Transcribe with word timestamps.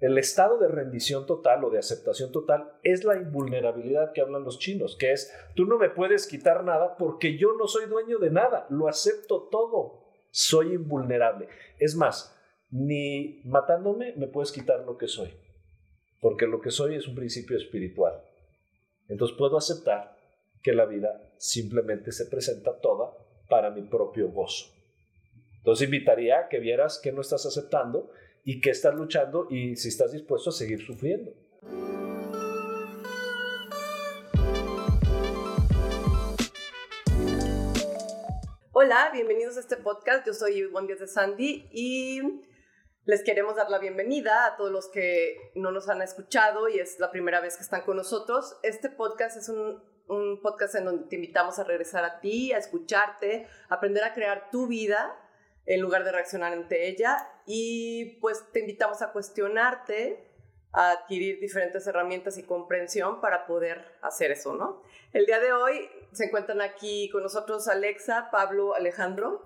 El 0.00 0.16
estado 0.16 0.58
de 0.58 0.68
rendición 0.68 1.26
total 1.26 1.64
o 1.64 1.70
de 1.70 1.78
aceptación 1.78 2.30
total 2.30 2.72
es 2.84 3.02
la 3.02 3.16
invulnerabilidad 3.16 4.12
que 4.12 4.20
hablan 4.20 4.44
los 4.44 4.60
chinos, 4.60 4.96
que 4.96 5.10
es, 5.10 5.34
tú 5.56 5.64
no 5.64 5.76
me 5.76 5.90
puedes 5.90 6.28
quitar 6.28 6.62
nada 6.62 6.96
porque 6.96 7.36
yo 7.36 7.54
no 7.58 7.66
soy 7.66 7.86
dueño 7.86 8.18
de 8.18 8.30
nada, 8.30 8.66
lo 8.70 8.86
acepto 8.86 9.48
todo, 9.50 10.04
soy 10.30 10.74
invulnerable. 10.74 11.48
Es 11.80 11.96
más, 11.96 12.32
ni 12.70 13.40
matándome 13.44 14.14
me 14.16 14.28
puedes 14.28 14.52
quitar 14.52 14.84
lo 14.84 14.96
que 14.96 15.08
soy, 15.08 15.34
porque 16.20 16.46
lo 16.46 16.60
que 16.60 16.70
soy 16.70 16.94
es 16.94 17.08
un 17.08 17.16
principio 17.16 17.56
espiritual. 17.56 18.22
Entonces 19.08 19.36
puedo 19.36 19.56
aceptar 19.56 20.16
que 20.62 20.74
la 20.74 20.84
vida 20.84 21.32
simplemente 21.38 22.12
se 22.12 22.26
presenta 22.26 22.78
toda 22.78 23.12
para 23.48 23.70
mi 23.70 23.82
propio 23.82 24.28
gozo. 24.28 24.66
Entonces 25.56 25.86
invitaría 25.86 26.38
a 26.38 26.48
que 26.48 26.60
vieras 26.60 27.00
que 27.02 27.10
no 27.10 27.20
estás 27.20 27.46
aceptando 27.46 28.10
y 28.44 28.60
que 28.60 28.70
estás 28.70 28.94
luchando 28.94 29.46
y 29.50 29.76
si 29.76 29.88
estás 29.88 30.12
dispuesto 30.12 30.50
a 30.50 30.52
seguir 30.52 30.80
sufriendo. 30.80 31.32
Hola, 38.72 39.10
bienvenidos 39.12 39.56
a 39.56 39.60
este 39.60 39.76
podcast. 39.76 40.26
Yo 40.26 40.32
soy 40.32 40.58
Ivonne 40.58 40.86
Díaz 40.86 41.00
de 41.00 41.08
Sandy 41.08 41.68
y 41.72 42.20
les 43.04 43.22
queremos 43.24 43.56
dar 43.56 43.70
la 43.70 43.78
bienvenida 43.78 44.46
a 44.46 44.56
todos 44.56 44.70
los 44.70 44.88
que 44.88 45.50
no 45.54 45.72
nos 45.72 45.88
han 45.88 46.00
escuchado 46.00 46.68
y 46.68 46.78
es 46.78 47.00
la 47.00 47.10
primera 47.10 47.40
vez 47.40 47.56
que 47.56 47.62
están 47.62 47.82
con 47.82 47.96
nosotros. 47.96 48.56
Este 48.62 48.88
podcast 48.88 49.36
es 49.36 49.48
un, 49.48 49.82
un 50.06 50.40
podcast 50.40 50.76
en 50.76 50.84
donde 50.84 51.08
te 51.08 51.16
invitamos 51.16 51.58
a 51.58 51.64
regresar 51.64 52.04
a 52.04 52.20
ti, 52.20 52.52
a 52.52 52.58
escucharte, 52.58 53.48
a 53.68 53.74
aprender 53.74 54.04
a 54.04 54.14
crear 54.14 54.50
tu 54.50 54.68
vida 54.68 55.16
en 55.68 55.82
lugar 55.82 56.02
de 56.02 56.12
reaccionar 56.12 56.52
ante 56.54 56.88
ella. 56.88 57.28
Y 57.46 58.18
pues 58.20 58.50
te 58.52 58.60
invitamos 58.60 59.02
a 59.02 59.12
cuestionarte, 59.12 60.32
a 60.72 60.92
adquirir 60.92 61.38
diferentes 61.40 61.86
herramientas 61.86 62.38
y 62.38 62.42
comprensión 62.42 63.20
para 63.20 63.46
poder 63.46 63.84
hacer 64.00 64.30
eso, 64.30 64.54
¿no? 64.54 64.82
El 65.12 65.26
día 65.26 65.38
de 65.40 65.52
hoy 65.52 65.88
se 66.12 66.24
encuentran 66.24 66.62
aquí 66.62 67.10
con 67.10 67.22
nosotros 67.22 67.68
Alexa, 67.68 68.30
Pablo, 68.30 68.74
Alejandro, 68.74 69.44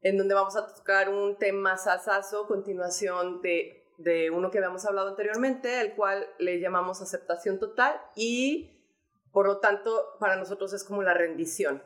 en 0.00 0.16
donde 0.16 0.34
vamos 0.34 0.56
a 0.56 0.64
tocar 0.72 1.08
un 1.08 1.36
tema 1.38 1.76
sasazo, 1.76 2.46
continuación 2.46 3.42
de, 3.42 3.84
de 3.98 4.30
uno 4.30 4.52
que 4.52 4.58
habíamos 4.58 4.86
hablado 4.86 5.08
anteriormente, 5.08 5.80
el 5.80 5.96
cual 5.96 6.28
le 6.38 6.60
llamamos 6.60 7.02
aceptación 7.02 7.58
total 7.58 8.00
y 8.14 8.78
por 9.32 9.46
lo 9.46 9.58
tanto 9.58 10.16
para 10.20 10.36
nosotros 10.36 10.72
es 10.72 10.84
como 10.84 11.02
la 11.02 11.14
rendición. 11.14 11.82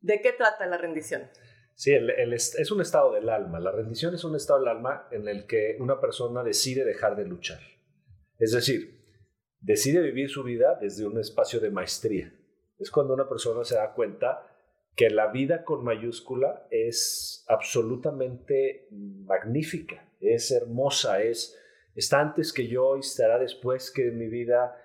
¿De 0.00 0.20
qué 0.20 0.32
trata 0.32 0.66
la 0.66 0.78
rendición? 0.78 1.28
Sí, 1.76 1.92
es 1.92 2.70
un 2.70 2.80
estado 2.80 3.12
del 3.12 3.28
alma. 3.28 3.60
La 3.60 3.70
rendición 3.70 4.14
es 4.14 4.24
un 4.24 4.34
estado 4.34 4.60
del 4.60 4.68
alma 4.68 5.08
en 5.10 5.28
el 5.28 5.46
que 5.46 5.76
una 5.78 6.00
persona 6.00 6.42
decide 6.42 6.86
dejar 6.86 7.16
de 7.16 7.26
luchar. 7.26 7.60
Es 8.38 8.52
decir, 8.52 8.98
decide 9.60 10.00
vivir 10.00 10.30
su 10.30 10.42
vida 10.42 10.78
desde 10.80 11.06
un 11.06 11.20
espacio 11.20 11.60
de 11.60 11.70
maestría. 11.70 12.32
Es 12.78 12.90
cuando 12.90 13.12
una 13.12 13.28
persona 13.28 13.62
se 13.62 13.74
da 13.74 13.92
cuenta 13.92 14.56
que 14.94 15.10
la 15.10 15.30
vida 15.30 15.64
con 15.64 15.84
mayúscula 15.84 16.66
es 16.70 17.44
absolutamente 17.46 18.88
magnífica, 18.90 20.10
es 20.18 20.50
hermosa, 20.50 21.22
es 21.22 21.58
está 21.94 22.20
antes 22.20 22.54
que 22.54 22.68
yo 22.68 22.96
y 22.96 23.00
estará 23.00 23.38
después 23.38 23.90
que 23.90 24.10
mi 24.12 24.28
vida 24.28 24.82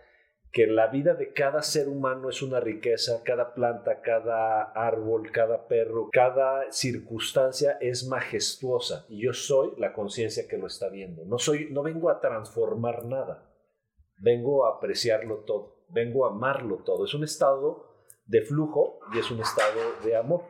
que 0.52 0.68
la 0.68 0.88
vida 0.88 1.14
de 1.14 1.32
cada 1.32 1.62
ser 1.62 1.88
humano 1.88 2.30
es 2.30 2.42
una 2.42 2.60
riqueza, 2.60 3.22
cada 3.24 3.54
planta, 3.54 4.02
cada 4.02 4.64
árbol, 4.64 5.32
cada 5.32 5.68
perro, 5.68 6.10
cada 6.12 6.70
circunstancia 6.72 7.78
es 7.80 8.06
majestuosa 8.06 9.06
y 9.08 9.24
yo 9.24 9.32
soy 9.32 9.74
la 9.78 9.94
conciencia 9.94 10.48
que 10.50 10.58
lo 10.58 10.68
está 10.68 10.90
viendo. 10.90 11.24
No 11.26 11.38
soy 11.38 11.70
no 11.72 11.84
vengo 11.84 12.10
a 12.10 12.20
transformar 12.20 13.06
nada. 13.06 13.48
Vengo 14.20 14.66
a 14.66 14.76
apreciarlo 14.76 15.38
todo, 15.46 15.86
vengo 15.90 16.26
a 16.26 16.32
amarlo 16.32 16.84
todo. 16.84 17.06
Es 17.06 17.14
un 17.14 17.24
estado 17.24 17.88
de 18.26 18.42
flujo 18.42 19.00
y 19.14 19.20
es 19.20 19.32
un 19.32 19.40
estado 19.40 19.80
de 20.04 20.16
amor. 20.16 20.44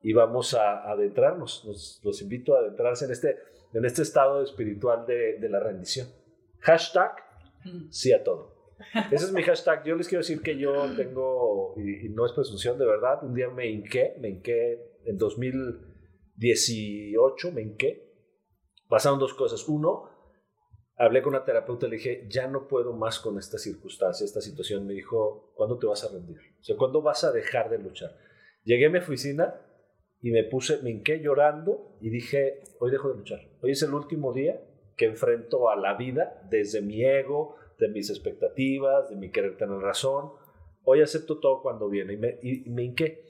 Y 0.00 0.12
vamos 0.12 0.54
a 0.54 0.88
adentrarnos, 0.88 2.00
los, 2.02 2.22
invito 2.22 2.54
a 2.54 2.60
adentrarse 2.60 3.06
en 3.06 3.10
este, 3.10 3.36
en 3.74 3.84
este 3.84 4.02
estado 4.02 4.42
espiritual 4.42 5.04
de, 5.06 5.38
de 5.38 5.48
la 5.48 5.58
rendición. 5.58 6.08
Hashtag 6.60 7.16
sí 7.90 8.12
a 8.12 8.22
todo. 8.22 8.55
Ese 9.10 9.24
es 9.26 9.32
mi 9.32 9.42
hashtag. 9.42 9.84
Yo 9.84 9.96
les 9.96 10.08
quiero 10.08 10.22
decir 10.22 10.40
que 10.42 10.58
yo 10.58 10.72
tengo, 10.96 11.74
y, 11.76 12.08
no 12.10 12.26
es 12.26 12.32
presunción, 12.32 12.78
de 12.78 12.86
verdad, 12.86 13.22
un 13.22 13.34
día 13.34 13.48
me 13.50 13.68
hinqué, 13.68 14.16
me 14.20 14.28
hinqué 14.28 14.98
en 15.04 15.16
2018, 15.16 17.52
me 17.52 17.62
hinqué. 17.62 18.06
Pasaron 18.88 19.18
dos 19.18 19.34
cosas. 19.34 19.68
Uno, 19.68 20.08
hablé 20.96 21.22
con 21.22 21.34
una 21.34 21.44
terapeuta 21.44 21.86
y 21.86 21.90
le 21.90 21.96
dije, 21.96 22.26
ya 22.28 22.46
no 22.46 22.68
puedo 22.68 22.92
más 22.92 23.18
con 23.18 23.38
esta 23.38 23.58
circunstancia, 23.58 24.24
esta 24.24 24.40
situación. 24.40 24.86
Me 24.86 24.94
dijo, 24.94 25.52
¿cuándo 25.54 25.78
te 25.78 25.86
vas 25.86 26.04
a 26.04 26.12
rendir? 26.12 26.38
O 26.60 26.64
sea, 26.64 26.76
¿cuándo 26.76 27.02
vas 27.02 27.24
a 27.24 27.32
dejar 27.32 27.70
de 27.70 27.78
luchar? 27.78 28.16
Llegué 28.64 28.86
a 28.86 28.90
mi 28.90 28.98
oficina 28.98 29.60
y 30.20 30.30
me 30.30 30.44
puse, 30.44 30.82
me 30.82 30.90
hinqué 30.90 31.20
llorando 31.20 31.96
y 32.00 32.10
dije, 32.10 32.62
hoy 32.80 32.90
dejo 32.90 33.10
de 33.10 33.18
luchar. 33.18 33.40
Hoy 33.60 33.72
es 33.72 33.82
el 33.82 33.94
último 33.94 34.32
día 34.32 34.60
que 34.96 35.06
enfrento 35.06 35.68
a 35.68 35.76
la 35.76 35.94
vida 35.94 36.42
desde 36.50 36.80
mi 36.80 37.04
ego, 37.04 37.56
de 37.78 37.88
mis 37.88 38.10
expectativas, 38.10 39.10
de 39.10 39.16
mi 39.16 39.30
querer 39.30 39.56
tener 39.56 39.78
razón. 39.78 40.30
Hoy 40.84 41.02
acepto 41.02 41.38
todo 41.38 41.62
cuando 41.62 41.88
viene 41.88 42.14
y 42.14 42.16
me, 42.16 42.38
y, 42.42 42.70
me 42.70 42.84
hinqué. 42.84 43.24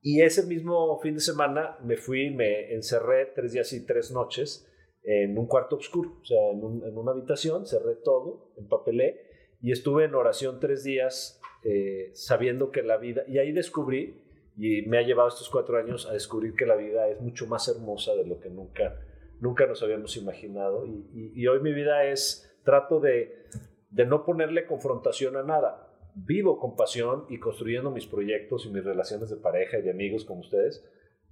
Y 0.00 0.20
ese 0.20 0.46
mismo 0.46 0.98
fin 1.00 1.14
de 1.14 1.20
semana 1.20 1.78
me 1.82 1.96
fui, 1.96 2.30
me 2.30 2.74
encerré 2.74 3.26
tres 3.34 3.52
días 3.52 3.72
y 3.72 3.86
tres 3.86 4.10
noches 4.10 4.70
en 5.04 5.36
un 5.38 5.46
cuarto 5.46 5.76
oscuro, 5.76 6.18
o 6.20 6.24
sea, 6.24 6.50
en, 6.50 6.96
una 6.96 7.12
habitación, 7.12 7.66
cerré 7.66 7.96
todo, 7.96 8.52
empapelé 8.56 9.20
y 9.60 9.70
estuve 9.70 10.04
en 10.04 10.14
oración 10.14 10.60
tres 10.60 10.82
días 10.82 11.40
eh, 11.62 12.10
sabiendo 12.14 12.70
que 12.70 12.82
la 12.82 12.96
vida, 12.96 13.22
y 13.28 13.38
ahí 13.38 13.52
descubrí, 13.52 14.22
y 14.56 14.82
me 14.82 14.98
ha 14.98 15.02
llevado 15.02 15.28
estos 15.28 15.50
cuatro 15.50 15.76
años 15.76 16.06
a 16.06 16.12
descubrir 16.12 16.54
que 16.54 16.64
la 16.64 16.76
vida 16.76 17.08
es 17.08 17.20
mucho 17.20 17.46
más 17.46 17.68
hermosa 17.68 18.14
de 18.14 18.24
lo 18.24 18.40
que 18.40 18.48
nunca, 18.48 18.98
nunca 19.40 19.66
nos 19.66 19.82
habíamos 19.82 20.16
imaginado. 20.16 20.86
Y, 20.86 21.32
y 21.34 21.46
hoy 21.48 21.60
mi 21.60 21.72
vida 21.72 22.04
es 22.06 22.53
trato 22.64 22.98
de, 22.98 23.46
no 23.90 24.24
ponerle 24.24 24.66
confrontación 24.66 25.36
a 25.36 25.42
nada. 25.42 25.90
Vivo 26.16 26.58
con 26.58 26.76
pasión 26.76 27.26
y 27.28 27.38
construyendo 27.38 27.90
mis 27.90 28.06
proyectos 28.06 28.66
y 28.66 28.70
mis 28.70 28.84
relaciones 28.84 29.30
de 29.30 29.36
pareja 29.36 29.78
y 29.78 29.82
de 29.82 29.90
amigos 29.90 30.24
como 30.24 30.40
ustedes, 30.40 30.84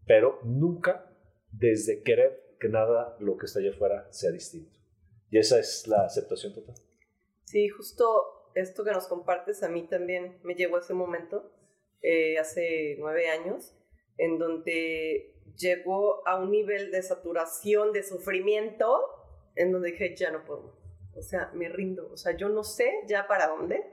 pero 0.06 0.41
nunca 0.44 1.06
desde 1.50 2.03
querer 2.03 2.56
que 2.60 2.69
nada 2.69 3.16
lo 3.21 3.37
que 3.37 3.47
está 3.47 3.60
allá 3.60 3.71
afuera 3.71 4.06
sea 4.10 4.31
distinto. 4.31 4.78
Y 5.31 5.38
esa 5.38 5.59
es 5.59 5.87
la 5.87 6.04
aceptación 6.04 6.53
total. 6.53 6.75
Sí, 7.44 7.69
justo 7.69 8.50
esto 8.54 8.84
que 8.84 8.91
nos 8.91 9.06
compartes 9.06 9.62
a 9.62 9.69
mí 9.69 9.87
también 9.88 10.38
me 10.42 10.54
llegó 10.54 10.76
a 10.76 10.81
ese 10.81 10.94
momento, 10.94 11.53
eh, 12.03 12.38
hace 12.38 12.97
nueve 12.98 13.28
años, 13.28 13.75
en 14.19 14.38
donde 14.38 15.37
llegó 15.56 16.26
a 16.26 16.37
un 16.37 16.50
nivel 16.50 16.91
de 16.91 17.03
saturación, 17.03 17.92
de 17.92 18.03
sufrimiento, 18.03 19.00
en 19.54 19.72
donde 19.72 19.92
dije, 19.92 20.15
ya 20.16 20.31
no 20.31 20.44
puedo 20.44 20.81
o 21.15 21.23
sea, 21.23 21.50
me 21.55 21.69
rindo, 21.69 22.11
o 22.11 22.17
sea, 22.17 22.37
yo 22.37 22.49
no 22.49 22.65
sé 22.65 22.91
ya 23.06 23.27
para 23.27 23.49
dónde, 23.49 23.93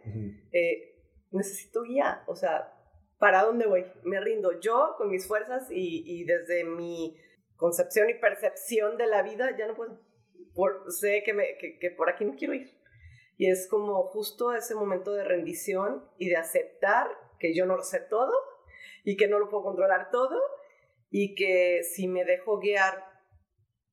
eh, 0.52 0.96
necesito 1.32 1.84
guía, 1.84 2.24
o 2.28 2.36
sea, 2.36 2.74
¿para 3.18 3.44
dónde 3.44 3.68
voy? 3.68 3.86
Me 4.04 4.20
rindo 4.22 4.60
yo 4.60 4.96
con 4.98 5.10
mis 5.10 5.28
fuerzas 5.28 5.68
y, 5.70 6.24
desde 6.26 6.64
mi 6.64 7.18
concepción 7.56 8.10
y 8.10 8.14
percepción 8.16 8.98
de 8.98 9.08
la 9.08 9.22
vida 9.22 9.56
ya 9.58 9.68
no 9.68 9.76
puedo, 9.76 10.00
por, 10.56 10.92
sé 10.92 11.24
que, 11.26 11.34
me, 11.34 11.58
que, 11.58 11.92
por 11.92 12.10
aquí 12.10 12.26
no 12.26 12.36
quiero 12.36 12.54
ir. 12.54 12.78
Y 13.38 13.50
es 13.50 13.68
como 13.70 14.04
justo 14.04 14.54
ese 14.54 14.76
momento 14.76 15.14
de 15.14 15.24
rendición 15.24 16.06
y 16.18 16.30
de 16.30 16.38
aceptar 16.38 17.08
que 17.40 17.54
yo 17.56 17.66
no 17.66 17.78
lo 17.78 17.84
sé 17.84 18.02
todo 18.02 18.34
y 19.04 19.16
que 19.16 19.28
no 19.28 19.40
lo 19.40 19.50
puedo 19.50 19.64
controlar 19.64 20.10
todo 20.12 20.38
y 21.10 21.36
que 21.36 21.84
si 21.84 22.08
me 22.08 22.26
dejo 22.26 22.60
guiar 22.60 23.06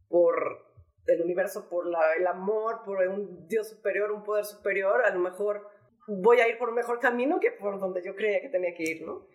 por 0.09 0.66
el 1.07 1.23
universo, 1.23 1.69
por 1.69 1.87
el 2.19 2.27
amor, 2.27 2.83
por 2.85 2.99
un 3.07 3.47
Dios 3.47 3.69
superior, 3.69 4.13
un 4.13 4.25
poder 4.25 4.45
superior, 4.45 5.05
a 5.05 5.11
lo 5.15 5.21
mejor 5.21 5.69
voy 6.07 6.41
a 6.41 6.49
ir 6.49 6.59
por 6.59 6.69
un 6.69 6.75
mejor 6.75 7.01
camino 7.01 7.41
que 7.41 7.51
por 7.51 7.81
donde 7.81 8.03
yo 8.05 8.15
creía 8.15 8.41
que 8.41 8.49
tenía 8.49 8.75
que 8.75 8.85
ir, 8.85 9.07
¿no? 9.07 9.27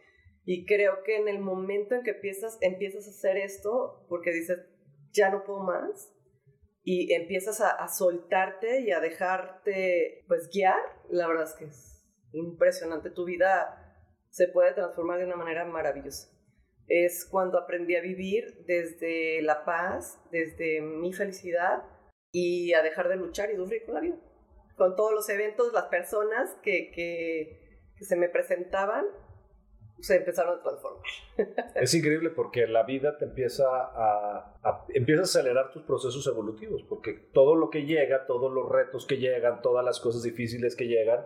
Y 0.44 0.66
creo 0.66 1.04
que 1.04 1.18
en 1.18 1.28
el 1.28 1.40
momento 1.40 1.96
en 1.96 2.04
que 2.04 2.12
empiezas, 2.12 2.58
empiezas 2.62 3.08
a 3.08 3.12
hacer 3.12 3.38
esto, 3.38 4.06
porque 4.10 4.32
dices, 4.32 4.60
ya 5.12 5.30
no 5.30 5.44
puedo 5.44 5.60
más, 5.60 6.14
y 6.84 7.14
empiezas 7.14 7.62
a, 7.62 7.70
a 7.70 7.88
soltarte 7.88 8.82
y 8.82 8.92
a 8.92 9.00
dejarte, 9.00 10.26
pues, 10.28 10.50
guiar, 10.52 10.82
la 11.10 11.28
verdad 11.28 11.44
es 11.44 11.54
que 11.54 11.66
es 11.66 12.04
impresionante. 12.32 13.12
Tu 13.12 13.24
vida 13.26 14.00
se 14.30 14.48
puede 14.48 14.74
transformar 14.74 15.20
de 15.20 15.26
una 15.26 15.36
manera 15.36 15.64
maravillosa 15.66 16.41
es 16.92 17.26
cuando 17.26 17.58
aprendí 17.58 17.96
a 17.96 18.02
vivir 18.02 18.66
desde 18.66 19.42
la 19.42 19.64
paz, 19.64 20.22
desde 20.30 20.82
mi 20.82 21.14
felicidad 21.14 21.84
y 22.34 22.74
a 22.74 22.82
dejar 22.82 23.08
de 23.08 23.16
luchar 23.16 23.50
y 23.50 23.56
sufrir 23.56 23.86
con 23.86 23.96
la 23.96 24.02
vida. 24.02 24.18
Con 24.76 24.98
todos 24.98 25.14
los 25.14 25.30
eventos, 25.30 25.72
las 25.72 25.86
personas 25.86 26.54
que, 26.62 26.92
que, 26.92 28.04
se 28.04 28.16
me 28.18 28.28
presentaban, 28.28 29.06
se 30.02 30.18
empezaron 30.18 30.60
a 30.60 30.64
transformar. 30.64 31.04
Es 31.76 31.94
increíble 31.94 32.32
porque 32.32 32.68
la 32.68 32.84
vida 32.84 33.18
te 33.18 33.24
empieza 33.24 33.64
a, 33.70 34.60
a, 34.62 34.86
empieza 34.90 35.22
a 35.22 35.26
acelerar 35.26 35.72
tus 35.72 35.84
procesos 35.84 36.28
evolutivos, 36.28 36.84
porque 36.90 37.14
todo 37.14 37.56
lo 37.56 37.70
que 37.70 37.86
llega, 37.86 38.26
todos 38.26 38.52
los 38.52 38.70
retos 38.70 39.06
que 39.06 39.18
llegan, 39.18 39.62
todas 39.62 39.86
las 39.86 40.02
cosas 40.02 40.24
difíciles 40.24 40.76
que 40.76 40.88
llegan, 40.88 41.26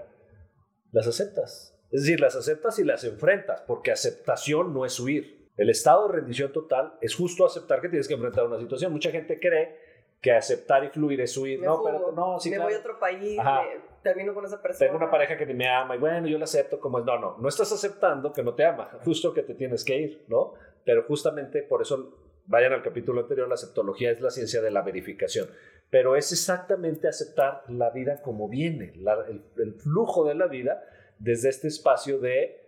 las 0.92 1.08
aceptas. 1.08 1.76
Es 1.92 2.04
decir, 2.04 2.20
las 2.20 2.36
aceptas 2.36 2.78
y 2.78 2.84
las 2.84 3.04
enfrentas, 3.04 3.62
porque 3.62 3.92
aceptación 3.92 4.74
no 4.74 4.86
es 4.86 5.00
huir. 5.00 5.45
El 5.58 5.70
estado 5.70 6.08
de 6.08 6.16
rendición 6.16 6.52
total 6.52 6.94
es 7.02 7.16
justo 7.16 7.46
aceptar 7.46 7.82
que 7.82 7.90
tienes 7.90 8.08
que 8.08 8.14
enfrentar 8.14 8.46
una 8.46 8.60
situación. 8.60 8.92
Mucha 8.92 9.10
gente 9.12 9.40
cree 9.40 9.78
que 10.22 10.32
aceptar 10.32 10.84
y 10.84 10.90
fluir 10.90 11.22
es 11.22 11.38
huir. 11.38 11.60
Me 11.60 11.68
no, 11.68 11.82
pero 11.84 12.12
no, 12.12 12.40
sí, 12.40 12.50
me 12.50 12.56
claro. 12.58 12.70
voy 12.70 12.78
a 12.78 12.80
otro 12.80 13.00
país, 13.00 13.38
me- 13.38 13.96
termino 14.02 14.34
con 14.34 14.44
esa 14.46 14.62
persona. 14.62 14.86
Tengo 14.88 14.98
una 15.04 15.10
pareja 15.12 15.38
que 15.38 15.46
ni 15.46 15.54
me 15.54 15.68
ama 15.70 15.96
y 15.96 16.00
bueno, 16.00 16.28
yo 16.28 16.38
la 16.38 16.44
acepto 16.46 16.80
como 16.80 17.00
es. 17.00 17.06
No, 17.06 17.20
no, 17.20 17.38
no 17.38 17.48
estás 17.50 17.72
aceptando 17.72 18.34
que 18.34 18.44
no 18.44 18.54
te 18.54 18.66
ama, 18.66 18.90
justo 19.06 19.34
que 19.34 19.44
te 19.44 19.54
tienes 19.56 19.84
que 19.86 19.98
ir, 19.98 20.26
¿no? 20.28 20.54
Pero 20.84 21.04
justamente 21.04 21.62
por 21.64 21.82
eso, 21.82 22.18
vayan 22.48 22.74
al 22.74 22.84
capítulo 22.84 23.22
anterior, 23.22 23.48
la 23.48 23.54
aceptología 23.56 24.12
es 24.12 24.22
la 24.22 24.30
ciencia 24.32 24.62
de 24.62 24.72
la 24.72 24.82
verificación. 24.82 25.48
Pero 25.90 26.16
es 26.16 26.32
exactamente 26.32 27.08
aceptar 27.08 27.64
la 27.70 27.90
vida 27.92 28.22
como 28.22 28.50
viene, 28.50 28.94
la- 28.98 29.26
el, 29.28 29.42
el 29.58 29.74
flujo 29.76 30.26
de 30.26 30.36
la 30.36 30.48
vida 30.48 30.84
desde 31.20 31.50
este 31.50 31.68
espacio 31.68 32.20
de, 32.20 32.65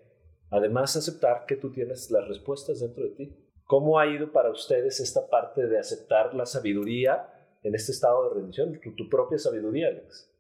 además, 0.49 0.95
aceptar 0.95 1.45
que 1.45 1.55
tú 1.55 1.71
tienes 1.71 2.11
las 2.11 2.27
respuestas 2.27 2.79
dentro 2.79 3.03
de 3.03 3.11
ti. 3.11 3.35
¿Cómo 3.65 3.99
ha 3.99 4.07
ido 4.07 4.31
para 4.31 4.49
ustedes 4.49 4.99
esta 4.99 5.27
parte 5.29 5.67
de 5.67 5.77
aceptar 5.77 6.33
la 6.33 6.45
sabiduría 6.45 7.33
en 7.63 7.75
este 7.75 7.91
estado 7.91 8.29
de 8.29 8.35
rendición, 8.35 8.79
tu, 8.79 8.95
tu 8.95 9.09
propia 9.09 9.38
sabiduría, 9.38 9.89
Alex? 9.89 10.33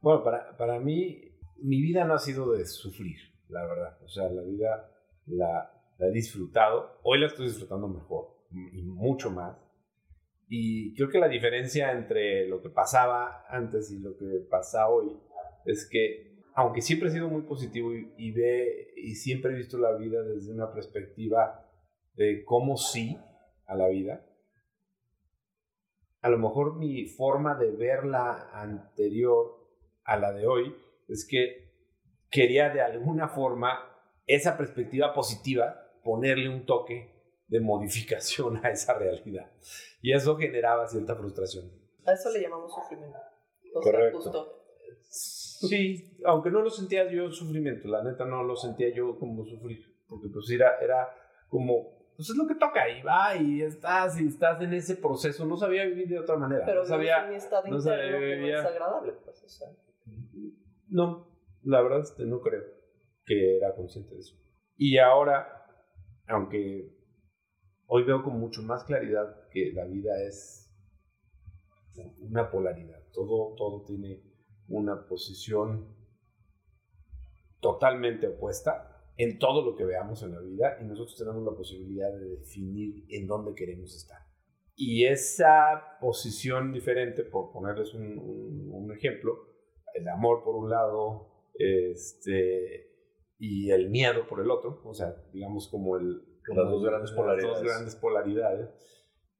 Bueno, 0.00 0.24
para, 0.24 0.56
para 0.56 0.80
mí, 0.80 1.36
mi 1.58 1.80
vida 1.80 2.04
no 2.04 2.14
ha 2.14 2.18
sido 2.18 2.52
de 2.52 2.64
sufrir, 2.66 3.16
la 3.48 3.66
verdad. 3.66 3.98
O 4.02 4.08
sea, 4.08 4.28
la 4.28 4.42
vida 4.42 4.90
la, 5.26 5.70
la 5.98 6.06
he 6.08 6.10
disfrutado. 6.10 6.98
Hoy 7.02 7.20
la 7.20 7.26
estoy 7.26 7.46
disfrutando 7.46 7.88
mejor 7.88 8.36
y 8.50 8.82
mucho 8.82 9.30
más. 9.30 9.56
Y 10.48 10.94
creo 10.94 11.08
que 11.08 11.18
la 11.18 11.28
diferencia 11.28 11.92
entre 11.92 12.46
lo 12.46 12.62
que 12.62 12.68
pasaba 12.68 13.44
antes 13.48 13.90
y 13.90 13.98
lo 13.98 14.16
que 14.16 14.46
pasa 14.48 14.88
hoy 14.88 15.16
es 15.64 15.88
que, 15.90 16.35
aunque 16.56 16.80
siempre 16.80 17.08
he 17.08 17.12
sido 17.12 17.28
muy 17.28 17.42
positivo 17.42 17.94
y, 17.94 18.12
y 18.16 18.32
ve, 18.32 18.94
y 18.96 19.14
siempre 19.14 19.52
he 19.52 19.56
visto 19.56 19.76
la 19.76 19.94
vida 19.96 20.22
desde 20.22 20.50
una 20.50 20.72
perspectiva 20.72 21.70
de 22.14 22.44
cómo 22.46 22.78
sí 22.78 23.18
a 23.66 23.74
la 23.74 23.88
vida, 23.88 24.26
a 26.22 26.30
lo 26.30 26.38
mejor 26.38 26.76
mi 26.76 27.04
forma 27.04 27.56
de 27.56 27.72
verla 27.72 28.48
anterior 28.54 29.68
a 30.04 30.16
la 30.16 30.32
de 30.32 30.46
hoy 30.46 30.74
es 31.08 31.26
que 31.28 31.74
quería 32.30 32.70
de 32.70 32.80
alguna 32.80 33.28
forma 33.28 33.78
esa 34.26 34.56
perspectiva 34.56 35.12
positiva 35.12 35.92
ponerle 36.02 36.48
un 36.48 36.64
toque 36.64 37.14
de 37.48 37.60
modificación 37.60 38.64
a 38.64 38.70
esa 38.70 38.94
realidad. 38.94 39.52
Y 40.00 40.14
eso 40.14 40.36
generaba 40.36 40.88
cierta 40.88 41.14
frustración. 41.14 41.70
A 42.06 42.12
eso 42.12 42.32
le 42.32 42.40
llamamos 42.40 42.74
sufrimiento. 42.74 43.18
O 43.74 43.82
sea, 43.82 43.92
Correcto. 43.92 44.16
justo. 44.20 44.65
Sí, 45.00 46.18
aunque 46.24 46.50
no 46.50 46.60
lo 46.60 46.70
sentía 46.70 47.10
yo 47.10 47.30
sufrimiento, 47.30 47.88
la 47.88 48.02
neta 48.04 48.24
no 48.26 48.42
lo 48.42 48.54
sentía 48.56 48.92
yo 48.94 49.18
como 49.18 49.44
sufrir, 49.46 49.78
porque 50.06 50.28
pues 50.28 50.50
era, 50.50 50.78
era 50.80 51.08
como, 51.48 52.10
pues 52.14 52.28
es 52.30 52.36
lo 52.36 52.46
que 52.46 52.54
toca 52.56 52.88
y 52.90 53.02
va 53.02 53.34
y 53.36 53.62
estás 53.62 54.20
y 54.20 54.26
estás 54.26 54.60
en 54.60 54.74
ese 54.74 54.96
proceso, 54.96 55.46
no 55.46 55.56
sabía 55.56 55.84
vivir 55.86 56.08
de 56.08 56.18
otra 56.18 56.36
manera, 56.36 56.64
Pero 56.66 56.80
no 56.82 56.86
sabía, 56.86 57.26
mi 57.26 57.36
estado 57.36 57.66
no 57.68 57.80
sabía- 57.80 58.18
vivía- 58.18 58.58
es 58.60 58.66
agradable. 58.66 59.12
Pues, 59.24 59.42
o 59.44 59.48
sea. 59.48 59.68
No, 60.88 61.26
la 61.62 61.80
verdad 61.82 62.00
es 62.00 62.10
que 62.12 62.24
no 62.24 62.40
creo 62.40 62.62
que 63.24 63.56
era 63.56 63.74
consciente 63.74 64.14
de 64.14 64.20
eso. 64.20 64.36
Y 64.76 64.98
ahora, 64.98 65.48
aunque 66.28 66.92
hoy 67.86 68.04
veo 68.04 68.22
con 68.22 68.38
mucho 68.38 68.62
más 68.62 68.84
claridad 68.84 69.48
que 69.50 69.72
la 69.72 69.84
vida 69.86 70.12
es 70.22 70.70
una 72.20 72.50
polaridad, 72.50 73.00
todo, 73.12 73.54
todo 73.56 73.82
tiene 73.86 74.22
una 74.68 75.06
posición 75.06 75.94
totalmente 77.60 78.28
opuesta 78.28 78.92
en 79.16 79.38
todo 79.38 79.64
lo 79.64 79.76
que 79.76 79.84
veamos 79.84 80.22
en 80.22 80.32
la 80.32 80.40
vida 80.40 80.76
y 80.80 80.84
nosotros 80.84 81.16
tenemos 81.16 81.42
la 81.44 81.56
posibilidad 81.56 82.12
de 82.12 82.36
definir 82.36 83.04
en 83.08 83.26
dónde 83.26 83.54
queremos 83.54 83.94
estar. 83.96 84.18
Y 84.74 85.06
esa 85.06 85.96
posición 86.00 86.70
diferente, 86.72 87.24
por 87.24 87.50
ponerles 87.50 87.94
un, 87.94 88.18
un- 88.18 88.68
un 88.72 88.92
ejemplo, 88.92 89.38
el 89.94 90.06
amor 90.08 90.44
por 90.44 90.54
un 90.56 90.68
lado 90.68 91.32
este, 91.54 92.90
y 93.38 93.70
el 93.70 93.88
miedo 93.88 94.26
por 94.28 94.40
el 94.40 94.50
otro, 94.50 94.82
o 94.84 94.92
sea, 94.92 95.16
digamos 95.32 95.68
como 95.68 95.96
el... 95.96 96.20
como 96.46 96.60
Las 96.60 96.70
dos 96.70 96.84
grandes 96.84 97.10
las 97.10 97.16
polaridades. 97.18 97.54
dos 97.54 97.62
grandes 97.62 97.96
polaridades. 97.96 98.68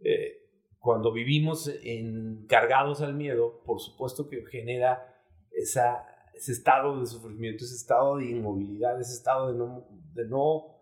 Eh, 0.00 0.43
cuando 0.78 1.12
vivimos 1.12 1.69
en, 1.82 2.46
cargados 2.46 3.02
al 3.02 3.14
miedo, 3.14 3.62
por 3.67 3.78
supuesto 3.81 4.28
que 4.31 4.43
genera 4.46 5.15
esa, 5.56 6.06
ese 6.34 6.52
estado 6.52 7.00
de 7.00 7.06
sufrimiento, 7.06 7.64
ese 7.64 7.74
estado 7.74 8.18
de 8.18 8.26
inmovilidad, 8.26 9.00
ese 9.00 9.14
estado 9.14 9.52
de 9.52 9.58
no, 9.58 9.88
de 10.14 10.28
no 10.28 10.76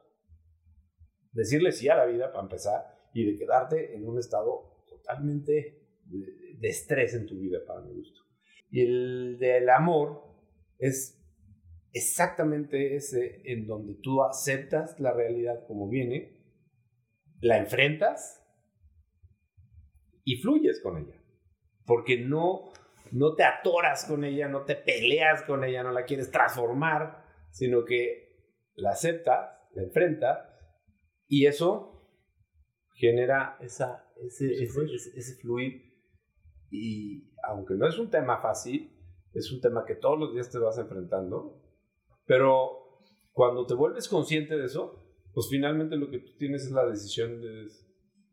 decirle 1.33 1.73
sí 1.73 1.89
a 1.89 1.97
la 1.97 2.07
vida 2.07 2.33
para 2.33 2.45
empezar 2.45 3.11
y 3.13 3.25
de 3.25 3.39
quedarte 3.39 3.95
en 3.95 4.07
un 4.07 4.19
estado 4.19 4.85
totalmente 4.89 5.89
de, 6.05 6.57
de 6.59 6.69
estrés 6.69 7.15
en 7.15 7.27
tu 7.27 7.39
vida, 7.39 7.59
para 7.67 7.81
mi 7.81 7.95
gusto. 7.95 8.21
Y 8.71 8.83
el 8.83 9.39
del 9.39 9.69
amor 9.71 10.25
es 10.79 11.21
exactamente 11.93 12.97
ese 12.97 13.41
en 13.45 13.67
donde 13.67 13.95
tú 13.95 14.23
aceptas 14.23 14.99
la 14.99 15.13
realidad 15.13 15.65
como 15.67 15.89
viene, 15.89 16.43
la 17.41 17.59
enfrentas 17.59 18.45
y 20.25 20.37
fluyes 20.37 20.81
con 20.81 20.99
ella. 20.99 21.23
Porque 21.87 22.19
no, 22.19 22.73
no 23.13 23.35
te 23.35 23.45
atoras 23.45 24.05
con 24.07 24.25
ella, 24.25 24.49
no 24.49 24.65
te 24.65 24.77
peleas 24.77 25.43
con 25.43 25.65
ella, 25.65 25.83
no 25.83 25.93
la 25.93 26.05
quieres 26.05 26.31
transformar, 26.31 27.25
sino 27.51 27.85
que 27.85 28.51
la 28.75 28.91
aceptas, 28.91 29.51
la 29.75 29.83
enfrentas 29.83 30.49
y 31.29 31.47
eso 31.47 32.09
genera 32.95 33.57
esa, 33.61 34.05
ese, 34.25 34.53
Ese 34.53 34.67
fluir. 34.69 34.95
ese- 34.95 35.19
ese 35.19 35.35
fluir. 35.41 35.95
Y 36.71 37.33
aunque 37.45 37.75
no 37.75 37.87
es 37.87 37.99
un 37.99 38.11
tema 38.11 38.41
fácil, 38.41 38.91
es 39.33 39.53
un 39.53 39.61
tema 39.61 39.85
que 39.85 39.95
todos 39.97 40.19
los 40.19 40.33
días 40.33 40.51
te 40.51 40.59
vas 40.59 40.79
enfrentando, 40.79 41.61
pero 42.27 43.01
cuando 43.33 43.67
te 43.67 43.75
vuelves 43.75 44.09
consciente 44.09 44.57
de 44.57 44.67
eso, 44.67 45.01
pues 45.33 45.49
finalmente 45.51 45.97
lo 45.97 46.09
que 46.11 46.21
tú 46.21 46.37
tienes 46.39 46.65
es 46.65 46.71
la 46.71 46.87
decisión 46.87 47.41
de, 47.41 47.67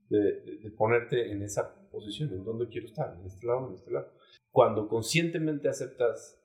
de- 0.09 0.41
de- 0.41 0.57
de 0.59 0.71
ponerte 0.71 1.31
en 1.31 1.41
esa 1.41 1.75
posición, 1.91 2.29
en 2.31 2.43
dónde 2.43 2.67
quiero 2.67 2.87
estar, 2.87 3.13
en 3.19 3.25
este 3.25 3.45
lado, 3.45 3.67
en 3.67 3.75
este 3.75 3.91
lado. 3.91 4.11
Cuando 4.49 4.87
conscientemente 4.87 5.69
aceptas 5.69 6.41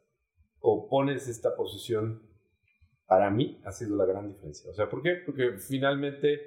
o 0.61 0.89
pones 0.89 1.29
esta 1.29 1.55
posición, 1.57 2.23
para 3.07 3.31
mí 3.31 3.61
ha 3.65 3.73
sido 3.73 3.97
la 3.97 4.05
gran 4.05 4.29
diferencia. 4.29 4.71
O 4.71 4.75
sea, 4.75 4.89
¿por 4.89 5.03
qué? 5.03 5.15
Porque 5.25 5.59
finalmente, 5.59 6.41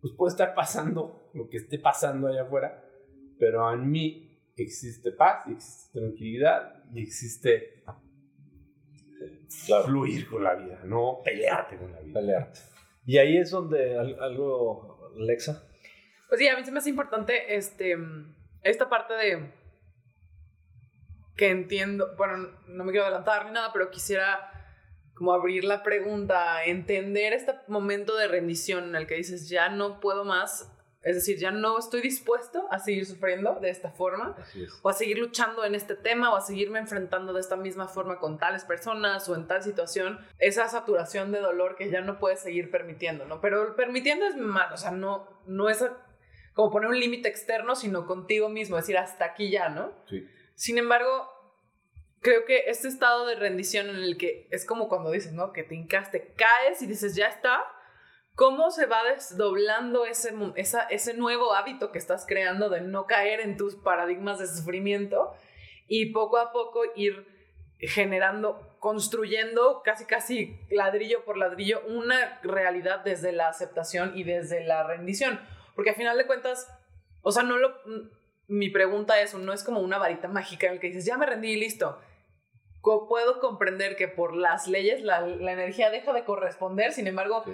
pues 0.00 0.12
puede 0.16 0.30
estar 0.32 0.54
pasando 0.54 1.30
lo 1.34 1.48
que 1.48 1.58
esté 1.58 1.78
pasando 1.78 2.28
allá 2.28 2.42
afuera, 2.42 2.82
pero 3.38 3.72
en 3.72 3.90
mí 3.90 4.28
existe 4.56 5.12
paz, 5.12 5.46
y 5.48 5.52
existe 5.52 5.98
tranquilidad 6.00 6.84
y 6.92 7.02
existe 7.02 7.84
Claro. 9.66 9.84
fluir 9.84 10.26
con 10.28 10.42
la 10.42 10.54
vida, 10.54 10.80
no 10.84 11.20
pelearte 11.24 11.76
con 11.76 11.92
la 11.92 12.00
vida. 12.00 12.18
Pelearte. 12.20 12.60
Y 13.04 13.18
ahí 13.18 13.36
es 13.36 13.50
donde 13.50 13.96
al- 13.98 14.18
algo, 14.20 15.12
Lexa, 15.18 15.68
Pues 16.32 16.40
sí, 16.40 16.48
a 16.48 16.56
mí 16.56 16.64
se 16.64 16.70
me 16.72 16.78
hace 16.78 16.88
importante 16.88 17.56
este, 17.56 17.94
esta 18.62 18.88
parte 18.88 19.12
de 19.12 19.52
que 21.36 21.50
entiendo, 21.50 22.14
bueno, 22.16 22.48
no 22.68 22.84
me 22.84 22.90
quiero 22.90 23.04
adelantar 23.04 23.44
ni 23.44 23.52
nada, 23.52 23.70
pero 23.70 23.90
quisiera 23.90 24.50
como 25.12 25.34
abrir 25.34 25.64
la 25.64 25.82
pregunta, 25.82 26.64
entender 26.64 27.34
este 27.34 27.52
momento 27.68 28.16
de 28.16 28.28
rendición 28.28 28.84
en 28.84 28.96
el 28.96 29.06
que 29.06 29.16
dices, 29.16 29.50
ya 29.50 29.68
no 29.68 30.00
puedo 30.00 30.24
más, 30.24 30.72
es 31.02 31.16
decir, 31.16 31.36
ya 31.36 31.50
no 31.50 31.78
estoy 31.78 32.00
dispuesto 32.00 32.66
a 32.70 32.78
seguir 32.78 33.04
sufriendo 33.04 33.58
de 33.60 33.68
esta 33.68 33.90
forma, 33.90 34.34
es. 34.54 34.80
o 34.82 34.88
a 34.88 34.94
seguir 34.94 35.18
luchando 35.18 35.66
en 35.66 35.74
este 35.74 35.96
tema, 35.96 36.32
o 36.32 36.36
a 36.36 36.40
seguirme 36.40 36.78
enfrentando 36.78 37.34
de 37.34 37.40
esta 37.40 37.56
misma 37.56 37.88
forma 37.88 38.18
con 38.18 38.38
tales 38.38 38.64
personas 38.64 39.28
o 39.28 39.34
en 39.34 39.46
tal 39.46 39.62
situación, 39.62 40.18
esa 40.38 40.66
saturación 40.66 41.30
de 41.30 41.40
dolor 41.40 41.76
que 41.76 41.90
ya 41.90 42.00
no 42.00 42.18
puedes 42.18 42.40
seguir 42.40 42.70
permitiendo, 42.70 43.26
¿no? 43.26 43.42
Pero 43.42 43.76
permitiendo 43.76 44.24
es 44.24 44.34
mal, 44.34 44.72
o 44.72 44.78
sea, 44.78 44.92
no, 44.92 45.28
no 45.44 45.68
es 45.68 45.82
a- 45.82 45.94
como 46.54 46.70
poner 46.70 46.90
un 46.90 46.98
límite 46.98 47.28
externo, 47.28 47.74
sino 47.74 48.06
contigo 48.06 48.48
mismo, 48.48 48.76
decir 48.76 48.98
hasta 48.98 49.24
aquí 49.24 49.50
ya, 49.50 49.68
¿no? 49.68 49.92
Sí. 50.08 50.26
Sin 50.54 50.78
embargo, 50.78 51.28
creo 52.20 52.44
que 52.44 52.64
este 52.68 52.88
estado 52.88 53.26
de 53.26 53.34
rendición 53.34 53.90
en 53.90 53.96
el 53.96 54.16
que 54.16 54.48
es 54.50 54.64
como 54.64 54.88
cuando 54.88 55.10
dices, 55.10 55.32
¿no? 55.32 55.52
Que 55.52 55.64
te 55.64 55.74
hincas, 55.74 56.10
te 56.10 56.32
caes 56.34 56.82
y 56.82 56.86
dices, 56.86 57.14
ya 57.14 57.26
está. 57.26 57.64
¿Cómo 58.34 58.70
se 58.70 58.86
va 58.86 59.04
desdoblando 59.04 60.06
ese, 60.06 60.34
esa, 60.56 60.82
ese 60.84 61.14
nuevo 61.14 61.52
hábito 61.52 61.92
que 61.92 61.98
estás 61.98 62.24
creando 62.26 62.70
de 62.70 62.80
no 62.80 63.06
caer 63.06 63.40
en 63.40 63.58
tus 63.58 63.76
paradigmas 63.76 64.38
de 64.38 64.46
sufrimiento 64.46 65.34
y 65.86 66.12
poco 66.12 66.38
a 66.38 66.52
poco 66.52 66.80
ir 66.96 67.26
generando, 67.78 68.76
construyendo 68.78 69.82
casi 69.84 70.06
casi 70.06 70.58
ladrillo 70.70 71.24
por 71.24 71.36
ladrillo 71.36 71.82
una 71.88 72.40
realidad 72.42 73.00
desde 73.00 73.32
la 73.32 73.48
aceptación 73.48 74.16
y 74.16 74.22
desde 74.22 74.64
la 74.64 74.84
rendición. 74.84 75.40
Porque 75.74 75.90
al 75.90 75.96
final 75.96 76.18
de 76.18 76.26
cuentas, 76.26 76.68
o 77.22 77.32
sea, 77.32 77.42
no 77.42 77.58
lo, 77.58 77.74
mi 78.48 78.68
pregunta 78.68 79.20
es, 79.20 79.34
no 79.34 79.52
es 79.52 79.64
como 79.64 79.80
una 79.80 79.98
varita 79.98 80.28
mágica 80.28 80.66
en 80.66 80.74
la 80.74 80.80
que 80.80 80.88
dices, 80.88 81.04
ya 81.04 81.16
me 81.16 81.26
rendí 81.26 81.52
y 81.52 81.56
listo. 81.56 81.98
Puedo 82.82 83.40
comprender 83.40 83.96
que 83.96 84.08
por 84.08 84.34
las 84.34 84.66
leyes 84.66 85.02
la, 85.02 85.26
energía 85.26 85.90
deja 85.90 86.12
de 86.12 86.24
corresponder, 86.24 86.92
sin 86.92 87.06
embargo, 87.06 87.44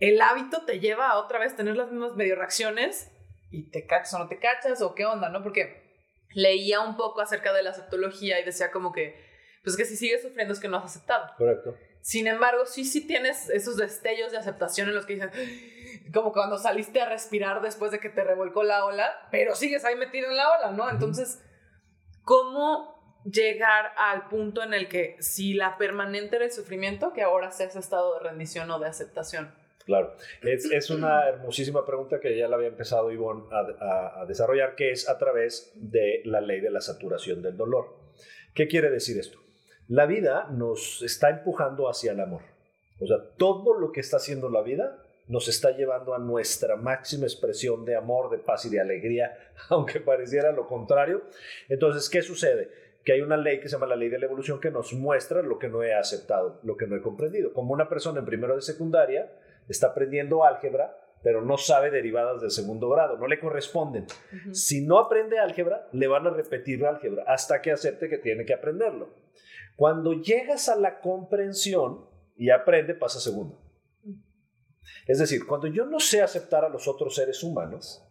el 0.00 0.20
hábito 0.20 0.64
te 0.64 0.80
lleva 0.80 1.08
a 1.08 1.18
otra 1.18 1.38
vez 1.38 1.54
tener 1.54 1.76
las 1.76 1.90
mismas 1.90 2.16
medio 2.16 2.34
reacciones 2.36 3.10
y 3.50 3.70
te 3.70 3.86
cachas 3.86 4.14
o 4.14 4.18
no 4.18 4.28
te 4.28 4.38
cachas 4.38 4.82
o 4.82 4.94
qué 4.94 5.06
onda, 5.06 5.28
¿no? 5.28 5.42
Porque 5.42 5.90
leía 6.34 6.80
un 6.80 6.96
poco 6.96 7.20
acerca 7.20 7.52
de 7.52 7.62
la 7.62 7.70
aceptología 7.70 8.40
y 8.40 8.44
decía 8.44 8.70
como 8.70 8.92
que, 8.92 9.24
pues 9.62 9.76
que 9.76 9.84
si 9.84 9.96
sigues 9.96 10.22
sufriendo 10.22 10.52
es 10.52 10.60
que 10.60 10.68
no 10.68 10.78
has 10.78 10.84
aceptado. 10.84 11.32
Correcto. 11.36 11.76
Sin 12.02 12.26
embargo, 12.26 12.66
sí, 12.66 12.84
sí 12.84 13.06
tienes 13.06 13.50
esos 13.50 13.76
destellos 13.76 14.32
de 14.32 14.38
aceptación 14.38 14.88
en 14.88 14.94
los 14.94 15.06
que 15.06 15.14
dicen, 15.14 15.30
como 16.12 16.32
cuando 16.32 16.58
saliste 16.58 17.00
a 17.00 17.08
respirar 17.08 17.62
después 17.62 17.90
de 17.92 18.00
que 18.00 18.08
te 18.08 18.24
revolcó 18.24 18.62
la 18.62 18.84
ola, 18.84 19.28
pero 19.30 19.54
sigues 19.54 19.84
ahí 19.84 19.96
metido 19.96 20.28
en 20.28 20.36
la 20.36 20.50
ola, 20.50 20.70
¿no? 20.72 20.90
Entonces, 20.90 21.42
¿cómo 22.24 23.22
llegar 23.24 23.92
al 23.96 24.28
punto 24.28 24.62
en 24.62 24.74
el 24.74 24.88
que 24.88 25.16
si 25.20 25.54
la 25.54 25.76
permanente 25.76 26.36
era 26.36 26.44
el 26.44 26.52
sufrimiento, 26.52 27.12
que 27.12 27.22
ahora 27.22 27.50
seas 27.50 27.76
estado 27.76 28.14
de 28.14 28.28
rendición 28.28 28.70
o 28.70 28.78
de 28.78 28.88
aceptación? 28.88 29.54
Claro, 29.84 30.14
es, 30.42 30.64
es, 30.70 30.90
una 30.90 31.28
hermosísima 31.28 31.84
pregunta 31.84 32.20
que 32.20 32.36
ya 32.36 32.48
la 32.48 32.56
había 32.56 32.68
empezado 32.68 33.10
Ivonne 33.10 33.44
a, 33.50 34.22
a, 34.22 34.26
desarrollar, 34.26 34.74
que 34.74 34.90
es 34.90 35.08
a 35.08 35.18
través 35.18 35.72
de 35.74 36.22
la 36.24 36.40
ley 36.40 36.60
de 36.60 36.70
la 36.70 36.80
saturación 36.80 37.42
del 37.42 37.56
dolor. 37.56 37.96
¿Qué 38.54 38.68
quiere 38.68 38.90
decir 38.90 39.18
esto? 39.18 39.38
La 39.86 40.06
vida 40.06 40.46
nos 40.50 41.02
está 41.02 41.30
empujando 41.30 41.88
hacia 41.88 42.12
el 42.12 42.20
amor. 42.20 42.42
O 43.00 43.06
sea, 43.06 43.16
todo 43.36 43.78
lo 43.78 43.92
que 43.92 44.00
está 44.00 44.18
haciendo 44.18 44.48
la 44.50 44.62
vida 44.62 45.02
nos 45.30 45.46
está 45.46 45.70
llevando 45.70 46.12
a 46.12 46.18
nuestra 46.18 46.74
máxima 46.74 47.24
expresión 47.24 47.84
de 47.84 47.94
amor, 47.94 48.30
de 48.30 48.38
paz 48.38 48.64
y 48.64 48.68
de 48.68 48.80
alegría, 48.80 49.38
aunque 49.70 50.00
pareciera 50.00 50.50
lo 50.50 50.66
contrario. 50.66 51.22
Entonces, 51.68 52.10
¿qué 52.10 52.20
sucede? 52.20 52.68
Que 53.04 53.12
hay 53.12 53.20
una 53.20 53.36
ley 53.36 53.60
que 53.60 53.68
se 53.68 53.76
llama 53.76 53.86
la 53.86 53.96
ley 53.96 54.08
de 54.08 54.18
la 54.18 54.26
evolución 54.26 54.60
que 54.60 54.72
nos 54.72 54.92
muestra 54.92 55.40
lo 55.42 55.58
que 55.58 55.68
no 55.68 55.84
he 55.84 55.94
aceptado, 55.94 56.60
lo 56.64 56.76
que 56.76 56.88
no 56.88 56.96
he 56.96 57.00
comprendido. 57.00 57.52
Como 57.52 57.72
una 57.72 57.88
persona 57.88 58.18
en 58.18 58.26
primero 58.26 58.56
de 58.56 58.62
secundaria 58.62 59.30
está 59.68 59.88
aprendiendo 59.88 60.44
álgebra, 60.44 60.98
pero 61.22 61.42
no 61.42 61.56
sabe 61.58 61.92
derivadas 61.92 62.40
del 62.40 62.50
segundo 62.50 62.88
grado, 62.88 63.16
no 63.16 63.28
le 63.28 63.38
corresponden. 63.38 64.06
Si 64.50 64.84
no 64.84 64.98
aprende 64.98 65.38
álgebra, 65.38 65.86
le 65.92 66.08
van 66.08 66.26
a 66.26 66.30
repetir 66.30 66.84
álgebra 66.84 67.22
hasta 67.28 67.62
que 67.62 67.70
acepte 67.70 68.08
que 68.08 68.18
tiene 68.18 68.44
que 68.44 68.54
aprenderlo. 68.54 69.10
Cuando 69.76 70.14
llegas 70.14 70.68
a 70.68 70.74
la 70.74 70.98
comprensión 70.98 72.06
y 72.36 72.50
aprende, 72.50 72.94
pasa 72.94 73.20
segundo. 73.20 73.69
Es 75.06 75.18
decir, 75.18 75.46
cuando 75.46 75.66
yo 75.66 75.84
no 75.86 76.00
sé 76.00 76.22
aceptar 76.22 76.64
a 76.64 76.68
los 76.68 76.86
otros 76.88 77.14
seres 77.14 77.42
humanos, 77.42 78.04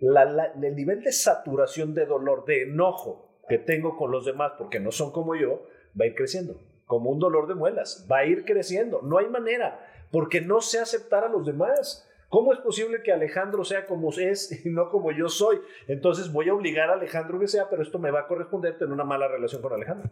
el 0.00 0.76
nivel 0.76 1.02
de 1.02 1.12
saturación 1.12 1.94
de 1.94 2.06
dolor, 2.06 2.44
de 2.44 2.62
enojo 2.62 3.42
que 3.48 3.58
tengo 3.58 3.96
con 3.96 4.10
los 4.10 4.24
demás 4.24 4.52
porque 4.58 4.78
no 4.78 4.92
son 4.92 5.10
como 5.12 5.34
yo, 5.34 5.66
va 5.98 6.04
a 6.04 6.08
ir 6.08 6.14
creciendo. 6.14 6.60
Como 6.86 7.10
un 7.10 7.18
dolor 7.18 7.48
de 7.48 7.54
muelas, 7.54 8.06
va 8.10 8.18
a 8.18 8.26
ir 8.26 8.44
creciendo. 8.44 9.02
No 9.02 9.18
hay 9.18 9.28
manera 9.28 9.84
porque 10.10 10.40
no 10.40 10.60
sé 10.60 10.78
aceptar 10.78 11.24
a 11.24 11.28
los 11.28 11.46
demás. 11.46 12.06
¿Cómo 12.28 12.52
es 12.52 12.58
posible 12.60 13.02
que 13.02 13.12
Alejandro 13.12 13.64
sea 13.64 13.86
como 13.86 14.10
es 14.10 14.64
y 14.64 14.70
no 14.70 14.90
como 14.90 15.12
yo 15.12 15.28
soy? 15.28 15.60
Entonces 15.86 16.32
voy 16.32 16.48
a 16.48 16.54
obligar 16.54 16.90
a 16.90 16.94
Alejandro 16.94 17.38
que 17.38 17.48
sea, 17.48 17.68
pero 17.68 17.82
esto 17.82 17.98
me 17.98 18.10
va 18.10 18.20
a 18.20 18.26
corresponder 18.26 18.78
tener 18.78 18.92
una 18.92 19.04
mala 19.04 19.28
relación 19.28 19.62
con 19.62 19.72
Alejandro. 19.72 20.10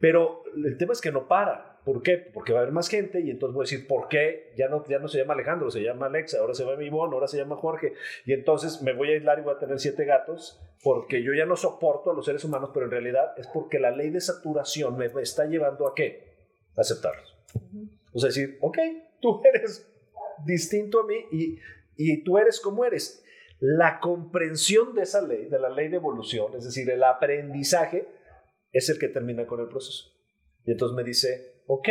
Pero 0.00 0.42
el 0.54 0.76
tema 0.76 0.92
es 0.92 1.00
que 1.00 1.12
no 1.12 1.28
para. 1.28 1.71
¿Por 1.84 2.02
qué? 2.02 2.16
Porque 2.16 2.52
va 2.52 2.60
a 2.60 2.62
haber 2.62 2.72
más 2.72 2.88
gente 2.88 3.20
y 3.20 3.30
entonces 3.30 3.54
voy 3.54 3.64
a 3.64 3.68
decir, 3.68 3.88
¿por 3.88 4.06
qué? 4.08 4.52
Ya 4.56 4.68
no, 4.68 4.84
ya 4.86 5.00
no 5.00 5.08
se 5.08 5.18
llama 5.18 5.34
Alejandro, 5.34 5.70
se 5.70 5.80
llama 5.82 6.06
Alexa, 6.06 6.38
ahora 6.38 6.54
se 6.54 6.64
llama 6.64 6.82
Ivonne, 6.84 7.14
ahora 7.14 7.26
se 7.26 7.38
llama 7.38 7.56
Jorge. 7.56 7.94
Y 8.24 8.32
entonces 8.32 8.82
me 8.82 8.92
voy 8.92 9.10
a 9.10 9.14
aislar 9.14 9.40
y 9.40 9.42
voy 9.42 9.54
a 9.54 9.58
tener 9.58 9.80
siete 9.80 10.04
gatos 10.04 10.60
porque 10.84 11.22
yo 11.24 11.32
ya 11.34 11.44
no 11.44 11.56
soporto 11.56 12.10
a 12.10 12.14
los 12.14 12.24
seres 12.24 12.44
humanos, 12.44 12.70
pero 12.72 12.86
en 12.86 12.92
realidad 12.92 13.34
es 13.36 13.48
porque 13.48 13.80
la 13.80 13.90
ley 13.90 14.10
de 14.10 14.20
saturación 14.20 14.96
me 14.96 15.06
está 15.20 15.44
llevando 15.46 15.88
a 15.88 15.94
qué? 15.94 16.36
A 16.76 16.82
aceptarlos. 16.82 17.36
O 18.12 18.18
sea, 18.18 18.28
decir, 18.28 18.58
ok, 18.60 18.78
tú 19.20 19.40
eres 19.54 19.88
distinto 20.44 21.00
a 21.00 21.06
mí 21.06 21.16
y, 21.32 21.58
y 21.96 22.22
tú 22.22 22.38
eres 22.38 22.60
como 22.60 22.84
eres. 22.84 23.24
La 23.58 23.98
comprensión 23.98 24.94
de 24.94 25.02
esa 25.02 25.20
ley, 25.20 25.46
de 25.46 25.58
la 25.58 25.68
ley 25.68 25.88
de 25.88 25.96
evolución, 25.96 26.54
es 26.56 26.64
decir, 26.64 26.88
el 26.90 27.02
aprendizaje, 27.02 28.08
es 28.72 28.88
el 28.88 28.98
que 28.98 29.08
termina 29.08 29.46
con 29.46 29.60
el 29.60 29.68
proceso. 29.68 30.12
Y 30.64 30.72
entonces 30.72 30.96
me 30.96 31.04
dice, 31.04 31.51
ok. 31.66 31.88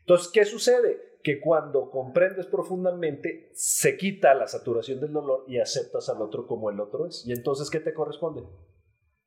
Entonces, 0.00 0.30
¿qué 0.32 0.44
sucede? 0.44 1.18
Que 1.22 1.40
cuando 1.40 1.90
comprendes 1.90 2.46
profundamente, 2.46 3.50
se 3.54 3.96
quita 3.96 4.34
la 4.34 4.46
saturación 4.46 5.00
del 5.00 5.12
dolor 5.12 5.44
y 5.46 5.58
aceptas 5.58 6.08
al 6.08 6.22
otro 6.22 6.46
como 6.46 6.70
el 6.70 6.80
otro 6.80 7.06
es. 7.06 7.26
Y 7.26 7.32
entonces, 7.32 7.70
¿qué 7.70 7.80
te 7.80 7.94
corresponde? 7.94 8.42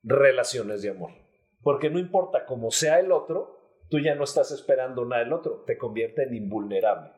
Relaciones 0.02 0.82
de 0.82 0.90
amor. 0.90 1.12
Porque 1.62 1.90
no 1.90 2.00
importa 2.00 2.46
cómo 2.46 2.72
sea 2.72 3.00
el 3.00 3.12
otro, 3.12 3.64
tú 3.90 4.00
ya 4.00 4.16
no 4.16 4.24
estás 4.24 4.52
esperando 4.52 5.06
nada 5.06 5.24
del 5.24 5.34
otro, 5.34 5.64
te 5.66 5.78
convierte 5.78 6.24
en 6.24 6.34
invulnerable. 6.34 7.12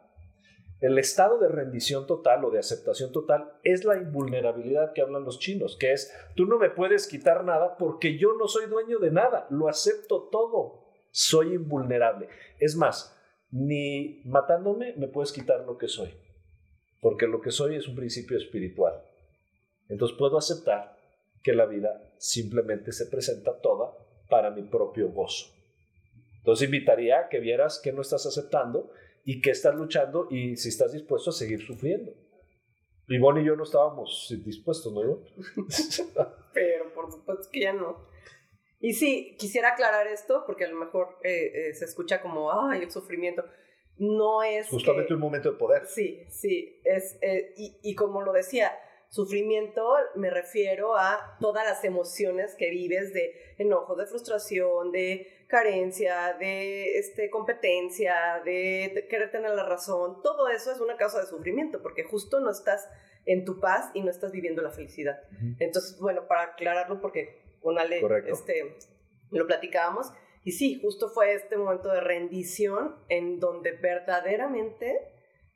El 0.81 0.99
estado 0.99 1.39
de 1.39 1.47
rendición 1.47 2.05
total 2.05 2.43
o 2.43 2.51
de 2.51 2.59
aceptación 2.59 3.11
total 3.11 3.53
es 3.63 3.85
la 3.85 3.97
invulnerabilidad 3.97 4.91
que 4.93 5.01
hablan 5.01 5.23
los 5.23 5.39
chinos, 5.39 5.77
que 5.79 5.93
es, 5.93 6.13
tú 6.35 6.45
no 6.45 6.59
me 6.59 6.69
puedes 6.69 7.07
quitar 7.07 7.45
nada 7.45 7.77
porque 7.77 8.17
yo 8.17 8.33
no 8.37 8.47
soy 8.47 8.67
dueño 8.67 8.99
de 8.99 9.09
nada, 9.09 9.47
lo 9.49 9.69
acepto 9.69 10.27
todo, 10.29 10.84
soy 11.15 11.53
invulnerable. 11.53 12.27
Es 12.59 12.75
más, 12.75 13.17
ni 13.49 14.21
matándome 14.25 14.95
me 14.97 15.07
puedes 15.07 15.31
quitar 15.31 15.61
lo 15.65 15.77
que 15.77 15.87
soy, 15.87 16.13
porque 16.99 17.25
lo 17.25 17.39
que 17.39 17.51
soy 17.51 17.77
es 17.77 17.87
un 17.87 17.95
principio 17.95 18.37
espiritual. 18.37 19.01
Entonces 19.87 20.17
puedo 20.17 20.37
aceptar 20.37 20.97
que 21.41 21.53
la 21.53 21.67
vida 21.67 22.11
simplemente 22.17 22.91
se 22.91 23.05
presenta 23.05 23.61
toda 23.61 23.93
para 24.29 24.51
mi 24.51 24.63
propio 24.63 25.09
gozo. 25.09 25.53
Entonces 26.39 26.65
invitaría 26.65 27.19
a 27.19 27.29
que 27.29 27.39
vieras 27.39 27.79
que 27.81 27.93
no 27.93 28.01
estás 28.01 28.25
aceptando 28.25 28.91
y 29.23 29.41
que 29.41 29.51
estás 29.51 29.73
luchando 29.73 30.27
y 30.29 30.57
si 30.57 30.67
estás 30.67 30.91
dispuesto 30.91 31.29
a 31.29 31.33
seguir 31.33 31.65
sufriendo. 31.65 32.11
Ivonne 33.07 33.41
y 33.41 33.45
yo 33.45 33.55
no 33.55 33.63
estábamos 33.63 34.35
dispuestos, 34.43 34.91
¿no? 34.91 35.01
Pero 36.53 36.93
por 36.93 37.09
supuesto 37.09 37.47
que 37.53 37.61
ya 37.61 37.71
no. 37.71 38.14
Y 38.85 38.93
sí, 38.93 39.35
quisiera 39.39 39.69
aclarar 39.69 40.05
esto 40.05 40.43
porque 40.45 40.65
a 40.65 40.67
lo 40.67 40.75
mejor 40.75 41.17
eh, 41.23 41.69
eh, 41.69 41.73
se 41.73 41.85
escucha 41.85 42.21
como, 42.21 42.51
ay, 42.51 42.83
el 42.83 42.91
sufrimiento. 42.91 43.43
No 43.97 44.43
es... 44.43 44.67
Justamente 44.67 45.11
un 45.15 45.21
momento 45.21 45.51
de 45.51 45.57
poder. 45.57 45.87
Sí, 45.87 46.23
sí. 46.29 46.79
Es, 46.83 47.17
eh, 47.21 47.55
y, 47.57 47.79
y 47.81 47.95
como 47.95 48.21
lo 48.21 48.31
decía, 48.31 48.71
Sufrimiento 49.09 49.95
me 50.15 50.29
refiero 50.29 50.97
a 50.97 51.37
todas 51.39 51.65
las 51.65 51.83
emociones 51.83 52.53
que 52.55 52.69
vives 52.69 53.13
de 53.13 53.55
enojo, 53.57 53.95
de 53.95 54.05
frustración, 54.05 54.91
de 54.91 55.45
carencia, 55.47 56.35
de 56.37 56.99
este, 56.99 57.29
competencia, 57.29 58.41
de, 58.43 59.07
querer 59.09 59.31
tener 59.31 59.51
la 59.51 59.65
razón. 59.65 60.21
Todo 60.21 60.49
eso 60.49 60.71
es 60.71 60.79
una 60.79 60.97
causa 60.97 61.21
de 61.21 61.27
sufrimiento 61.27 61.81
porque 61.81 62.03
justo 62.03 62.39
no 62.39 62.51
estás 62.51 62.87
en 63.25 63.45
tu 63.45 63.59
paz 63.59 63.89
y 63.93 64.01
no 64.01 64.11
estás 64.11 64.31
viviendo 64.31 64.61
la 64.61 64.71
felicidad. 64.71 65.21
Entonces, 65.59 65.97
bueno, 65.99 66.27
para 66.27 66.43
aclararlo, 66.43 66.99
porque 66.99 67.41
con 67.65 67.79
Ale 67.79 67.99
este, 68.27 68.77
lo 69.31 69.47
platicábamos, 69.47 70.11
y 70.43 70.51
sí, 70.51 70.79
justo 70.79 71.09
fue 71.09 71.33
este 71.33 71.57
momento 71.57 71.89
de 71.89 71.99
rendición 71.99 72.95
en 73.09 73.39
donde 73.39 73.71
verdaderamente 73.71 75.01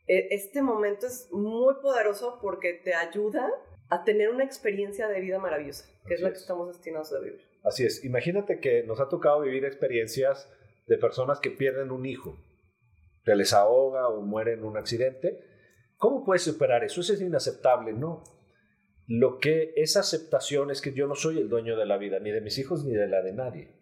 e, 0.08 0.30
este 0.32 0.64
momento 0.64 1.06
es 1.06 1.30
muy 1.32 1.76
poderoso 1.84 2.40
porque 2.42 2.74
te 2.74 2.96
ayuda 2.96 3.48
a 3.90 4.04
tener 4.04 4.30
una 4.32 4.44
experiencia 4.44 5.08
de 5.08 5.22
vida 5.22 5.38
maravillosa, 5.38 5.86
que 6.08 6.16
es 6.16 6.22
la 6.22 6.32
que 6.32 6.40
estamos 6.40 6.68
destinados 6.70 7.14
a 7.14 7.20
vivir. 7.20 7.46
Así 7.64 7.86
es, 7.86 8.04
imagínate 8.04 8.60
que 8.60 8.82
nos 8.82 9.00
ha 9.00 9.08
tocado 9.08 9.42
vivir 9.42 9.64
experiencias 9.66 10.52
de 10.88 10.98
personas 10.98 11.40
que 11.40 11.52
pierden 11.52 11.92
un 11.92 12.08
hijo, 12.08 12.36
que 13.24 13.36
les 13.36 13.54
ahoga 13.54 14.08
o 14.08 14.22
muere 14.22 14.54
en 14.54 14.64
un 14.64 14.78
accidente. 14.78 15.46
¿Cómo 15.98 16.26
puedes 16.26 16.42
superar 16.42 16.84
eso? 16.84 17.02
Eso 17.02 17.14
es 17.14 17.22
inaceptable, 17.22 17.94
¿no? 17.94 18.24
Lo 19.10 19.40
que 19.40 19.74
es 19.76 19.98
aceptación 19.98 20.70
es 20.70 20.82
que 20.82 20.94
yo 20.94 21.08
no 21.08 21.16
soy 21.16 21.40
el 21.40 21.50
dueño 21.50 21.76
de 21.76 21.88
la 21.88 21.98
vida, 21.98 22.20
ni 22.20 22.30
de 22.30 22.42
mis 22.42 22.60
hijos, 22.60 22.86
ni 22.86 22.94
de 22.94 23.08
la 23.08 23.24
de 23.24 23.34
nadie. 23.34 23.74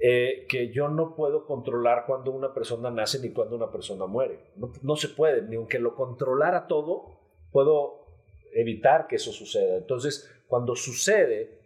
Eh, 0.00 0.46
que 0.48 0.72
yo 0.72 0.88
no 0.88 1.14
puedo 1.14 1.44
controlar 1.44 2.04
cuando 2.06 2.30
una 2.30 2.54
persona 2.54 2.90
nace 2.90 3.20
ni 3.20 3.30
cuando 3.34 3.56
una 3.56 3.70
persona 3.70 4.06
muere. 4.06 4.40
No, 4.82 4.96
se 4.96 5.10
puede, 5.10 5.42
ni 5.42 5.56
aunque 5.56 5.78
lo 5.78 5.94
controlara 5.94 6.66
todo, 6.66 7.20
puedo 7.52 8.06
evitar 8.54 9.06
que 9.06 9.16
eso 9.16 9.32
suceda. 9.32 9.76
Entonces, 9.76 10.30
cuando 10.46 10.74
sucede, 10.76 11.58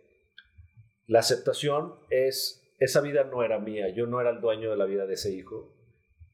la 1.06 1.20
aceptación 1.20 1.94
es, 2.10 2.74
esa 2.80 3.00
vida 3.00 3.22
no 3.22 3.44
era 3.44 3.60
mía, 3.60 3.90
yo 3.90 4.08
no 4.08 4.20
era 4.20 4.30
el 4.30 4.40
dueño 4.40 4.72
de 4.72 4.76
la 4.76 4.86
vida 4.86 5.06
de 5.06 5.14
ese 5.14 5.32
hijo, 5.32 5.72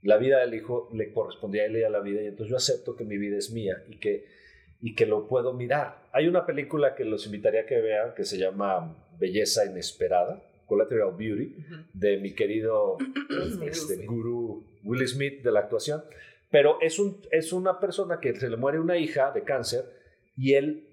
la 0.01 0.17
vida 0.17 0.39
del 0.39 0.55
hijo 0.55 0.89
le 0.95 1.13
correspondía 1.13 1.65
a 1.65 1.67
él 1.67 1.77
y 1.77 1.83
a 1.83 1.91
la 1.91 2.01
vida, 2.01 2.23
y 2.23 2.27
entonces 2.29 2.49
yo 2.49 2.57
acepto 2.57 2.97
que 2.97 3.05
mi 3.05 3.19
vida 3.19 3.37
es 3.37 3.53
mía 3.53 3.85
y 3.87 3.99
que, 3.99 4.38
y 4.81 4.95
que 4.95 5.07
lo 5.07 5.27
puedo 5.27 5.53
mirar. 5.53 6.09
Hay 6.13 6.29
una 6.29 6.47
película 6.47 6.95
que 6.95 7.05
los 7.05 7.27
invitaría 7.27 7.63
a 7.63 7.67
que 7.67 7.81
vean 7.81 8.15
que 8.15 8.25
se 8.25 8.39
llama 8.39 8.97
Belleza 9.19 9.65
Inesperada 9.65 10.43
Collateral 10.69 11.15
Beauty, 11.17 11.57
de 11.95 12.19
mi 12.19 12.35
querido 12.35 12.99
este, 13.67 14.05
gurú 14.07 14.65
Will 14.85 15.09
Smith 15.09 15.43
de 15.43 15.51
la 15.51 15.61
actuación. 15.61 16.05
Pero 16.51 16.79
es, 16.81 16.99
un, 16.99 17.21
es 17.31 17.53
una 17.53 17.81
persona 17.81 18.21
que 18.21 18.35
se 18.35 18.49
le 18.49 18.57
muere 18.57 18.79
una 18.79 18.99
hija 18.99 19.33
de 19.33 19.43
cáncer 19.43 19.85
y 20.37 20.55
él 20.55 20.89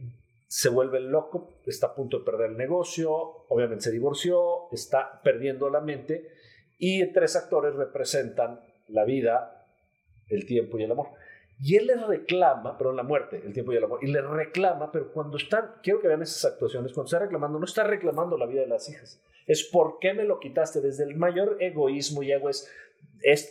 se 0.48 0.70
vuelve 0.70 1.01
loco, 1.01 1.60
está 1.65 1.88
a 1.88 1.96
punto 1.96 2.20
de 2.20 2.25
perder 2.25 2.51
el 2.51 2.58
negocio, 2.58 3.12
obviamente 3.50 3.84
se 3.84 3.92
divorció, 3.92 4.72
está 4.72 5.22
perdiendo 5.22 5.70
la 5.70 5.82
mente 5.82 6.30
y 6.77 7.06
tres 7.12 7.36
actores 7.36 7.75
representan 7.75 8.62
la 8.88 9.04
vida, 9.06 9.68
el 10.30 10.46
tiempo 10.46 10.80
y 10.80 10.84
el 10.84 10.92
amor. 10.92 11.08
Y 11.59 11.77
él 11.77 11.88
le 11.88 11.95
reclama, 11.95 12.77
pero 12.77 12.91
la 12.91 13.03
muerte, 13.03 13.41
el 13.45 13.53
tiempo 13.53 13.71
y 13.71 13.77
el 13.77 13.83
amor, 13.83 14.00
y 14.01 14.07
le 14.07 14.21
reclama, 14.21 14.91
pero 14.91 15.12
cuando 15.12 15.38
están, 15.38 15.75
quiero 15.81 16.01
que 16.01 16.07
vean 16.07 16.21
esas 16.21 16.43
actuaciones, 16.51 16.91
cuando 16.91 17.07
está 17.07 17.19
reclamando, 17.19 17.59
no 17.59 17.65
está 17.65 17.83
reclamando 17.83 18.38
la 18.38 18.45
vida 18.45 18.62
de 18.62 18.67
las 18.67 18.89
hijas, 18.89 19.21
es 19.47 19.63
por 19.63 20.00
qué 20.00 20.13
me 20.13 20.25
lo 20.25 20.39
quitaste, 20.39 20.81
desde 20.81 21.05
el 21.05 21.15
mayor 21.15 21.57
egoísmo 21.62 22.24
y 22.24 22.31
ego 22.31 22.50
es, 22.50 22.69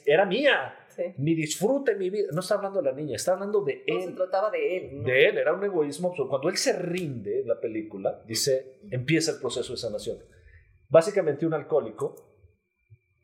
era 0.06 0.26
mía, 0.26 0.74
mi 1.16 1.34
disfrute, 1.34 1.96
mi 1.96 2.10
vida, 2.10 2.28
no 2.32 2.40
está 2.40 2.54
hablando 2.54 2.80
de 2.80 2.90
la 2.90 2.96
niña, 2.96 3.16
está 3.16 3.32
hablando 3.32 3.62
de 3.62 3.82
él. 3.86 4.02
se 4.02 4.12
trataba 4.12 4.50
de 4.50 4.76
él. 4.76 5.04
De 5.04 5.26
él, 5.26 5.38
era 5.38 5.54
un 5.54 5.64
egoísmo 5.64 6.08
absurdo. 6.08 6.30
Cuando 6.30 6.48
él 6.48 6.56
se 6.56 6.72
rinde 6.74 7.40
en 7.40 7.48
la 7.48 7.58
película, 7.58 8.22
dice, 8.26 8.80
empieza 8.90 9.32
el 9.32 9.38
proceso 9.38 9.72
de 9.72 9.78
sanación. 9.78 10.18
Básicamente 10.88 11.46
un 11.46 11.54
alcohólico, 11.54 12.14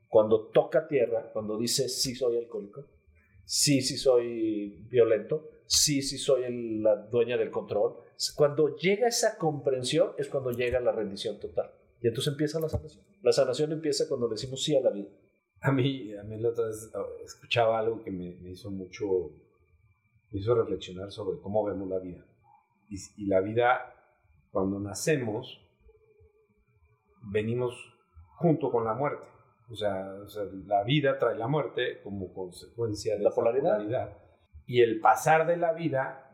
cuando 0.08 0.48
toca 0.48 0.88
tierra, 0.88 1.30
cuando 1.32 1.56
dice, 1.58 1.88
sí 1.88 2.14
soy 2.14 2.38
alcohólico, 2.38 2.84
sí, 3.50 3.82
sí 3.82 3.98
soy 3.98 4.86
violento, 4.88 5.50
sí, 5.66 6.02
sí 6.02 6.18
soy 6.18 6.78
la 6.80 6.94
dueña 7.08 7.36
del 7.36 7.50
control. 7.50 7.96
Cuando 8.36 8.76
llega 8.76 9.08
esa 9.08 9.36
comprensión 9.38 10.12
es 10.18 10.28
cuando 10.28 10.52
llega 10.52 10.78
la 10.78 10.92
rendición 10.92 11.40
total. 11.40 11.72
Y 12.00 12.06
entonces 12.06 12.32
empieza 12.32 12.60
la 12.60 12.68
sanación. 12.68 13.04
La 13.22 13.32
sanación 13.32 13.72
empieza 13.72 14.08
cuando 14.08 14.28
le 14.28 14.34
decimos 14.34 14.62
sí 14.62 14.76
a 14.76 14.80
la 14.80 14.90
vida. 14.90 15.08
A 15.62 15.72
mí, 15.72 16.14
a 16.14 16.22
mí 16.22 16.38
la 16.38 16.50
otra 16.50 16.66
vez 16.66 16.92
escuchaba 17.24 17.80
algo 17.80 18.04
que 18.04 18.12
me, 18.12 18.28
hizo 18.48 18.70
mucho, 18.70 19.04
me 20.30 20.38
hizo 20.38 20.54
reflexionar 20.54 21.10
sobre 21.10 21.40
cómo 21.40 21.64
vemos 21.64 21.88
la 21.88 21.98
vida. 21.98 22.24
Y 22.88 23.26
la 23.26 23.40
vida, 23.40 23.80
cuando 24.52 24.78
nacemos, 24.78 25.60
venimos 27.32 27.74
junto 28.36 28.70
con 28.70 28.84
la 28.84 28.94
muerte. 28.94 29.26
O 29.70 29.76
sea, 29.76 30.16
la 30.66 30.82
vida 30.82 31.18
trae 31.18 31.36
la 31.36 31.46
muerte 31.46 32.00
como 32.02 32.32
consecuencia 32.32 33.16
de 33.16 33.22
la 33.22 33.30
polaridad. 33.30 34.16
Y 34.66 34.80
el 34.80 35.00
pasar 35.00 35.46
de 35.46 35.56
la 35.56 35.72
vida 35.72 36.30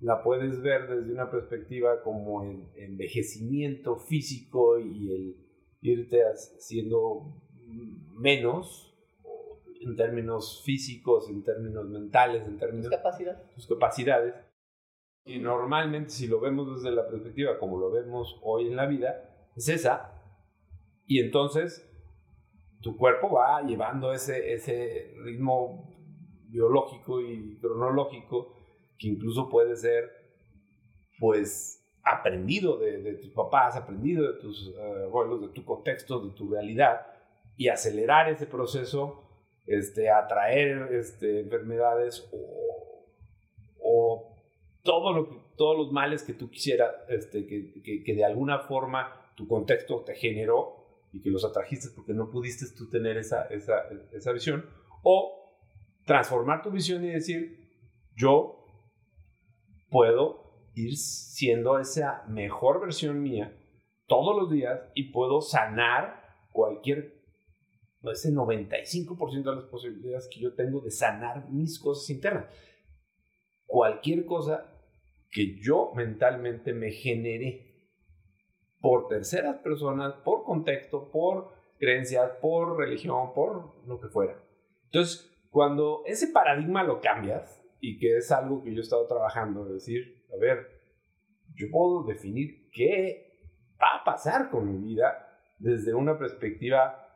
la 0.00 0.22
puedes 0.22 0.62
ver 0.62 0.88
desde 0.88 1.12
una 1.12 1.30
perspectiva 1.30 2.02
como 2.02 2.44
el 2.44 2.68
envejecimiento 2.76 3.96
físico 3.96 4.78
y 4.78 5.12
el 5.12 5.36
irte 5.82 6.22
haciendo 6.22 7.42
menos 8.14 8.94
en 9.80 9.96
términos 9.96 10.62
físicos, 10.64 11.28
en 11.28 11.42
términos 11.42 11.88
mentales, 11.88 12.46
en 12.46 12.58
términos 12.58 12.90
de 12.90 12.96
capacidades. 12.96 13.50
tus 13.54 13.66
capacidades. 13.66 14.34
Y 15.24 15.38
normalmente 15.38 16.10
si 16.10 16.28
lo 16.28 16.40
vemos 16.40 16.82
desde 16.82 16.94
la 16.94 17.08
perspectiva 17.08 17.58
como 17.58 17.78
lo 17.78 17.90
vemos 17.90 18.38
hoy 18.42 18.68
en 18.68 18.76
la 18.76 18.86
vida, 18.86 19.50
es 19.56 19.68
esa. 19.68 20.22
Y 21.06 21.20
entonces 21.20 21.89
tu 22.80 22.96
cuerpo 22.96 23.32
va 23.32 23.62
llevando 23.62 24.12
ese, 24.12 24.52
ese 24.52 25.14
ritmo 25.24 25.90
biológico 26.48 27.20
y 27.20 27.58
cronológico 27.60 28.56
que 28.98 29.08
incluso 29.08 29.48
puede 29.48 29.76
ser, 29.76 30.10
pues, 31.18 31.76
aprendido 32.02 32.78
de, 32.78 33.14
tus 33.14 33.30
papás, 33.32 33.76
aprendido 33.76 34.32
de 34.32 34.40
tus 34.40 34.74
eh, 34.76 35.04
abuelos, 35.04 35.40
de 35.42 35.48
tu 35.48 35.64
contexto, 35.64 36.20
de 36.20 36.34
tu 36.34 36.50
realidad, 36.50 37.06
y 37.56 37.68
acelerar 37.68 38.28
ese 38.28 38.46
proceso, 38.46 39.24
este, 39.66 40.10
atraer 40.10 40.92
este, 40.92 41.40
enfermedades 41.40 42.28
o, 42.32 43.06
o 43.82 44.36
todo 44.82 45.12
lo 45.12 45.40
todos 45.60 45.76
los 45.76 45.92
males 45.92 46.22
que 46.22 46.32
tú 46.32 46.48
quisieras, 46.48 46.90
este, 47.10 47.46
que, 47.46 47.82
que, 47.82 48.02
que 48.02 48.14
de 48.14 48.24
alguna 48.24 48.60
forma 48.60 49.30
tu 49.34 49.46
contexto 49.46 50.00
te 50.06 50.14
generó 50.14 50.79
y 51.12 51.20
que 51.20 51.30
los 51.30 51.44
atrajiste 51.44 51.88
porque 51.94 52.12
no 52.12 52.30
pudiste 52.30 52.66
tú 52.76 52.88
tener 52.88 53.16
esa, 53.16 53.44
esa, 53.44 53.82
esa 54.12 54.32
visión, 54.32 54.64
o 55.02 55.58
transformar 56.04 56.62
tu 56.62 56.70
visión 56.70 57.04
y 57.04 57.08
decir, 57.08 57.58
yo 58.16 58.64
puedo 59.88 60.70
ir 60.74 60.96
siendo 60.96 61.78
esa 61.78 62.24
mejor 62.28 62.80
versión 62.80 63.22
mía 63.22 63.56
todos 64.06 64.36
los 64.36 64.50
días 64.50 64.80
y 64.94 65.12
puedo 65.12 65.40
sanar 65.40 66.20
cualquier, 66.52 67.22
ese 68.02 68.32
95% 68.32 69.42
de 69.42 69.56
las 69.56 69.64
posibilidades 69.64 70.28
que 70.32 70.40
yo 70.40 70.54
tengo 70.54 70.80
de 70.80 70.90
sanar 70.90 71.48
mis 71.50 71.78
cosas 71.78 72.10
internas. 72.10 72.46
Cualquier 73.66 74.24
cosa 74.24 74.66
que 75.30 75.56
yo 75.60 75.92
mentalmente 75.94 76.72
me 76.72 76.90
genere 76.90 77.69
por 78.80 79.08
terceras 79.08 79.56
personas, 79.58 80.14
por 80.24 80.44
contexto, 80.44 81.10
por 81.10 81.52
creencias, 81.78 82.32
por 82.40 82.78
religión, 82.78 83.32
por 83.34 83.86
lo 83.86 84.00
que 84.00 84.08
fuera. 84.08 84.42
Entonces, 84.86 85.30
cuando 85.50 86.02
ese 86.06 86.28
paradigma 86.28 86.82
lo 86.82 87.00
cambias, 87.00 87.60
y 87.80 87.98
que 87.98 88.18
es 88.18 88.30
algo 88.30 88.62
que 88.62 88.72
yo 88.72 88.80
he 88.80 88.82
estado 88.82 89.06
trabajando, 89.06 89.66
es 89.66 89.72
decir, 89.72 90.24
a 90.32 90.36
ver, 90.36 90.80
yo 91.54 91.66
puedo 91.70 92.04
definir 92.04 92.68
qué 92.70 93.30
va 93.80 94.00
a 94.00 94.04
pasar 94.04 94.50
con 94.50 94.70
mi 94.70 94.86
vida 94.86 95.26
desde 95.58 95.94
una 95.94 96.18
perspectiva 96.18 97.06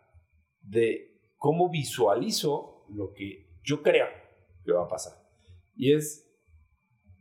de 0.62 1.32
cómo 1.36 1.70
visualizo 1.70 2.86
lo 2.88 3.12
que 3.12 3.58
yo 3.62 3.82
creo 3.82 4.06
que 4.64 4.72
va 4.72 4.84
a 4.84 4.88
pasar. 4.88 5.14
Y 5.76 5.94
es, 5.94 6.26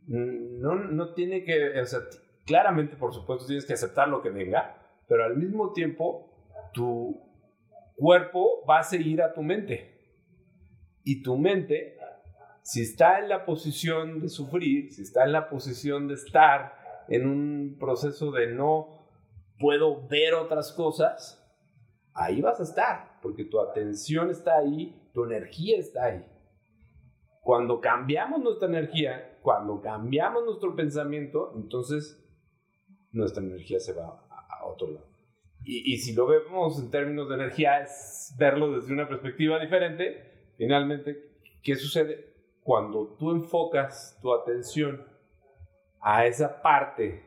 no, 0.06 0.74
no 0.74 1.12
tiene 1.14 1.44
que, 1.44 1.78
o 1.78 1.86
sea, 1.86 2.00
claramente, 2.44 2.96
por 2.96 3.12
supuesto, 3.12 3.46
tienes 3.46 3.66
que 3.66 3.74
aceptar 3.74 4.08
lo 4.08 4.22
que 4.22 4.30
venga, 4.30 4.76
pero 5.08 5.24
al 5.24 5.36
mismo 5.36 5.72
tiempo 5.72 6.30
tu 6.72 7.20
cuerpo 7.96 8.64
va 8.68 8.80
a 8.80 8.82
seguir 8.82 9.22
a 9.22 9.32
tu 9.32 9.42
mente. 9.42 9.94
Y 11.02 11.22
tu 11.22 11.36
mente, 11.36 11.98
si 12.62 12.82
está 12.82 13.18
en 13.18 13.28
la 13.28 13.44
posición 13.44 14.20
de 14.20 14.28
sufrir, 14.28 14.92
si 14.92 15.02
está 15.02 15.24
en 15.24 15.32
la 15.32 15.48
posición 15.48 16.08
de 16.08 16.14
estar 16.14 16.74
en 17.08 17.28
un 17.28 17.76
proceso 17.78 18.30
de 18.30 18.48
no 18.48 19.06
puedo 19.58 20.06
ver 20.08 20.34
otras 20.34 20.72
cosas, 20.72 21.40
ahí 22.14 22.40
vas 22.40 22.60
a 22.60 22.64
estar, 22.64 23.20
porque 23.20 23.44
tu 23.44 23.60
atención 23.60 24.30
está 24.30 24.56
ahí, 24.56 25.10
tu 25.12 25.24
energía 25.24 25.78
está 25.78 26.06
ahí. 26.06 26.24
Cuando 27.42 27.80
cambiamos 27.80 28.40
nuestra 28.40 28.68
energía, 28.68 29.38
cuando 29.42 29.82
cambiamos 29.82 30.44
nuestro 30.46 30.74
pensamiento, 30.74 31.52
entonces 31.54 32.23
nuestra 33.14 33.42
energía 33.42 33.80
se 33.80 33.92
va 33.92 34.26
a, 34.30 34.66
otro 34.66 34.90
lado. 34.90 35.06
Y, 35.62 35.94
y, 35.94 35.98
si 35.98 36.14
lo 36.14 36.26
vemos 36.26 36.78
en 36.78 36.90
términos 36.90 37.28
de 37.28 37.36
energía, 37.36 37.80
es 37.80 38.34
verlo 38.38 38.72
desde 38.72 38.92
una 38.92 39.08
perspectiva 39.08 39.58
diferente. 39.58 40.52
Finalmente, 40.56 41.38
¿qué 41.62 41.76
sucede? 41.76 42.34
Cuando 42.62 43.16
tú 43.18 43.30
enfocas 43.30 44.18
tu 44.20 44.32
atención 44.32 45.06
a 46.00 46.26
esa 46.26 46.60
parte 46.60 47.24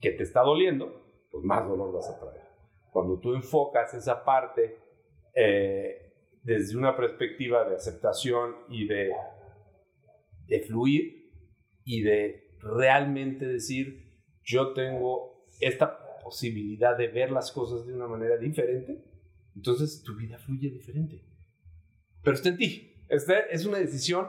que 0.00 0.12
te 0.12 0.22
está 0.22 0.40
doliendo, 0.40 1.02
pues 1.30 1.44
más 1.44 1.66
dolor 1.66 1.92
vas 1.92 2.08
a 2.08 2.18
traer. 2.18 2.46
Cuando 2.90 3.18
tú 3.18 3.34
enfocas 3.34 3.92
esa 3.94 4.24
parte 4.24 4.78
eh, 5.34 6.12
desde 6.42 6.76
una 6.76 6.96
perspectiva 6.96 7.68
de 7.68 7.76
aceptación 7.76 8.56
y 8.68 8.86
de, 8.86 9.12
de 10.46 10.60
fluir 10.60 11.30
y 11.84 12.02
de 12.02 12.56
realmente 12.60 13.46
decir, 13.46 14.07
yo 14.48 14.72
tengo 14.72 15.44
esta 15.60 15.98
posibilidad 16.22 16.96
de 16.96 17.08
ver 17.08 17.30
las 17.30 17.52
cosas 17.52 17.86
de 17.86 17.92
una 17.92 18.06
manera 18.06 18.38
diferente, 18.38 19.04
entonces 19.54 20.02
tu 20.02 20.16
vida 20.16 20.38
fluye 20.38 20.70
diferente. 20.70 21.22
Pero 22.22 22.34
está 22.34 22.48
en 22.48 22.56
ti. 22.56 22.94
Esta 23.08 23.38
es 23.40 23.66
una 23.66 23.78
decisión 23.78 24.26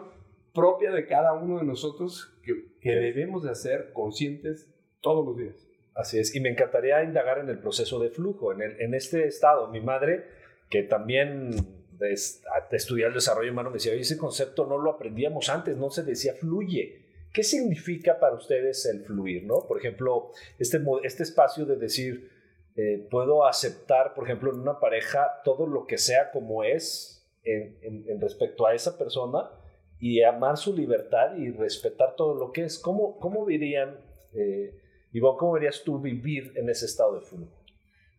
propia 0.53 0.91
de 0.91 1.05
cada 1.05 1.33
uno 1.33 1.59
de 1.59 1.65
nosotros 1.65 2.37
que, 2.43 2.73
que 2.81 2.91
debemos 2.91 3.43
de 3.43 3.51
hacer 3.51 3.91
conscientes 3.93 4.69
todos 4.99 5.25
los 5.25 5.37
días. 5.37 5.67
Así 5.95 6.19
es, 6.19 6.35
y 6.35 6.41
me 6.41 6.49
encantaría 6.49 7.03
indagar 7.03 7.39
en 7.39 7.49
el 7.49 7.59
proceso 7.59 7.99
de 7.99 8.09
flujo, 8.09 8.51
en, 8.51 8.61
el, 8.61 8.81
en 8.81 8.93
este 8.93 9.25
estado. 9.25 9.69
Mi 9.69 9.79
madre, 9.79 10.25
que 10.69 10.83
también 10.83 11.51
de, 11.97 12.09
de 12.09 12.77
estudiar 12.77 13.09
el 13.09 13.15
desarrollo 13.15 13.51
humano, 13.51 13.69
me 13.69 13.75
decía, 13.75 13.93
ese 13.93 14.17
concepto 14.17 14.65
no 14.65 14.77
lo 14.77 14.91
aprendíamos 14.91 15.49
antes, 15.49 15.77
no 15.77 15.89
se 15.89 16.03
decía 16.03 16.33
fluye. 16.33 17.08
¿Qué 17.33 17.43
significa 17.43 18.19
para 18.19 18.35
ustedes 18.35 18.85
el 18.85 19.03
fluir? 19.03 19.45
¿no? 19.45 19.65
Por 19.67 19.77
ejemplo, 19.77 20.31
este, 20.57 20.81
este 21.03 21.23
espacio 21.23 21.65
de 21.65 21.75
decir, 21.75 22.31
eh, 22.75 23.07
puedo 23.09 23.45
aceptar, 23.45 24.13
por 24.13 24.25
ejemplo, 24.25 24.51
en 24.51 24.59
una 24.59 24.79
pareja 24.79 25.41
todo 25.43 25.67
lo 25.67 25.85
que 25.85 25.97
sea 25.97 26.31
como 26.31 26.63
es 26.63 27.29
en, 27.43 27.77
en, 28.07 28.21
respecto 28.21 28.65
a 28.65 28.73
esa 28.73 28.97
persona 28.97 29.51
y 29.99 30.23
amar 30.23 30.57
su 30.57 30.75
libertad 30.75 31.35
y 31.35 31.51
respetar 31.51 32.15
todo 32.15 32.35
lo 32.35 32.51
que 32.51 32.63
es. 32.63 32.79
¿Cómo, 32.79 33.19
cómo 33.19 33.45
verían, 33.45 33.99
eh, 34.33 34.79
Ivonne, 35.11 35.37
cómo 35.37 35.53
verías 35.53 35.83
tú 35.83 35.99
vivir 35.99 36.53
en 36.55 36.69
ese 36.69 36.85
estado 36.85 37.19
de 37.19 37.25
flujo? 37.25 37.59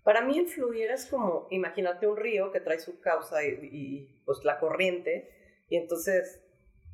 Para 0.02 0.22
mí 0.22 0.38
el 0.38 0.46
fluir 0.46 0.90
es 0.90 1.06
como, 1.06 1.46
imagínate 1.50 2.06
un 2.06 2.16
río 2.16 2.52
que 2.52 2.60
trae 2.60 2.78
su 2.78 3.00
causa 3.00 3.44
y, 3.44 4.22
pues 4.24 4.44
la 4.44 4.58
corriente, 4.58 5.30
y 5.68 5.76
entonces 5.76 6.42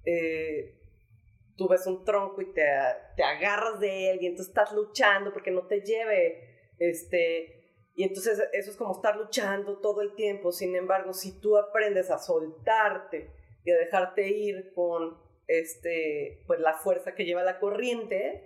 eh, 0.04 0.74
tú 1.56 1.68
ves 1.68 1.86
un 1.86 2.04
tronco 2.04 2.42
y 2.42 2.52
te, 2.52 2.64
te, 3.16 3.22
agarras 3.22 3.80
de 3.80 4.10
él 4.10 4.18
y 4.20 4.26
entonces 4.26 4.48
estás 4.48 4.72
luchando 4.72 5.32
porque 5.32 5.50
no 5.50 5.66
te 5.66 5.80
lleve, 5.80 6.72
este, 6.78 7.56
y 7.96 8.04
entonces 8.04 8.38
eso 8.52 8.70
es 8.70 8.76
como 8.76 8.92
estar 8.92 9.16
luchando 9.16 9.78
todo 9.78 10.02
el 10.02 10.14
tiempo. 10.14 10.52
Sin 10.52 10.76
embargo, 10.76 11.14
si 11.14 11.40
tú 11.40 11.56
aprendes 11.56 12.10
a 12.10 12.18
soltarte 12.18 13.30
y 13.64 13.70
a 13.70 13.78
dejarte 13.78 14.28
ir 14.28 14.72
con 14.74 15.18
este, 15.46 16.44
pues 16.46 16.60
la 16.60 16.74
fuerza 16.74 17.14
que 17.14 17.24
lleva 17.24 17.42
la 17.42 17.58
corriente, 17.58 18.44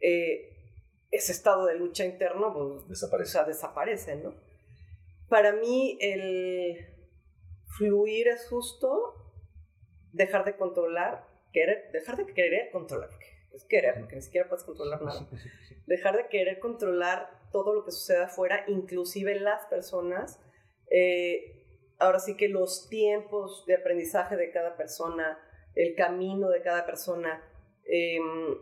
eh, 0.00 0.50
ese 1.12 1.30
estado 1.30 1.66
de 1.66 1.76
lucha 1.76 2.04
interno 2.04 2.52
pues, 2.52 2.88
desaparece. 2.88 3.44
desaparece, 3.46 4.16
¿no? 4.16 4.34
Para 5.28 5.52
mí 5.52 5.96
el 6.00 6.76
fluir 7.76 8.26
es 8.28 8.48
justo 8.48 9.14
dejar 10.12 10.44
de 10.44 10.56
controlar, 10.56 11.27
querer, 11.52 11.90
dejar 11.92 12.16
de 12.16 12.26
querer 12.32 12.70
controlar, 12.70 13.10
es 13.52 13.64
querer, 13.64 13.94
porque 13.98 14.16
ni 14.16 14.22
siquiera 14.22 14.48
puedes 14.48 14.64
controlar 14.64 15.02
nada. 15.02 15.26
Dejar 15.86 16.16
de 16.16 16.28
querer 16.28 16.58
controlar 16.58 17.30
todo 17.50 17.74
lo 17.74 17.84
que 17.84 17.92
sucede 17.92 18.24
afuera, 18.24 18.64
inclusive 18.68 19.38
las 19.40 19.66
personas. 19.66 20.40
Eh, 20.90 21.58
ahora 21.98 22.20
sí 22.20 22.36
que 22.36 22.48
los 22.48 22.88
tiempos 22.88 23.64
de 23.66 23.76
aprendizaje 23.76 24.36
de 24.36 24.50
cada 24.50 24.76
persona, 24.76 25.38
el 25.74 25.94
camino 25.94 26.48
de 26.48 26.62
cada 26.62 26.84
persona, 26.86 27.42
em, 27.84 28.56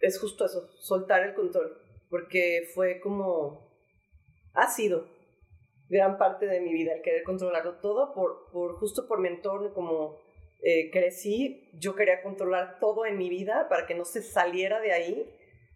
es 0.00 0.20
justo 0.20 0.44
eso, 0.44 0.70
soltar 0.78 1.22
el 1.22 1.34
control, 1.34 1.78
porque 2.10 2.68
fue 2.74 3.00
como, 3.00 3.72
ha 4.52 4.70
sido 4.70 5.08
gran 5.88 6.18
parte 6.18 6.46
de 6.46 6.60
mi 6.60 6.72
vida 6.72 6.94
el 6.94 7.02
querer 7.02 7.22
controlarlo 7.22 7.78
todo, 7.80 8.12
por, 8.14 8.50
por 8.50 8.76
justo 8.76 9.06
por 9.06 9.20
mi 9.20 9.28
entorno, 9.28 9.72
como 9.72 10.23
eh, 10.64 10.90
crecí, 10.90 11.68
yo 11.78 11.94
quería 11.94 12.22
controlar 12.22 12.78
todo 12.80 13.04
en 13.04 13.18
mi 13.18 13.28
vida 13.28 13.68
para 13.68 13.86
que 13.86 13.94
no 13.94 14.06
se 14.06 14.22
saliera 14.22 14.80
de 14.80 14.92
ahí, 14.92 15.30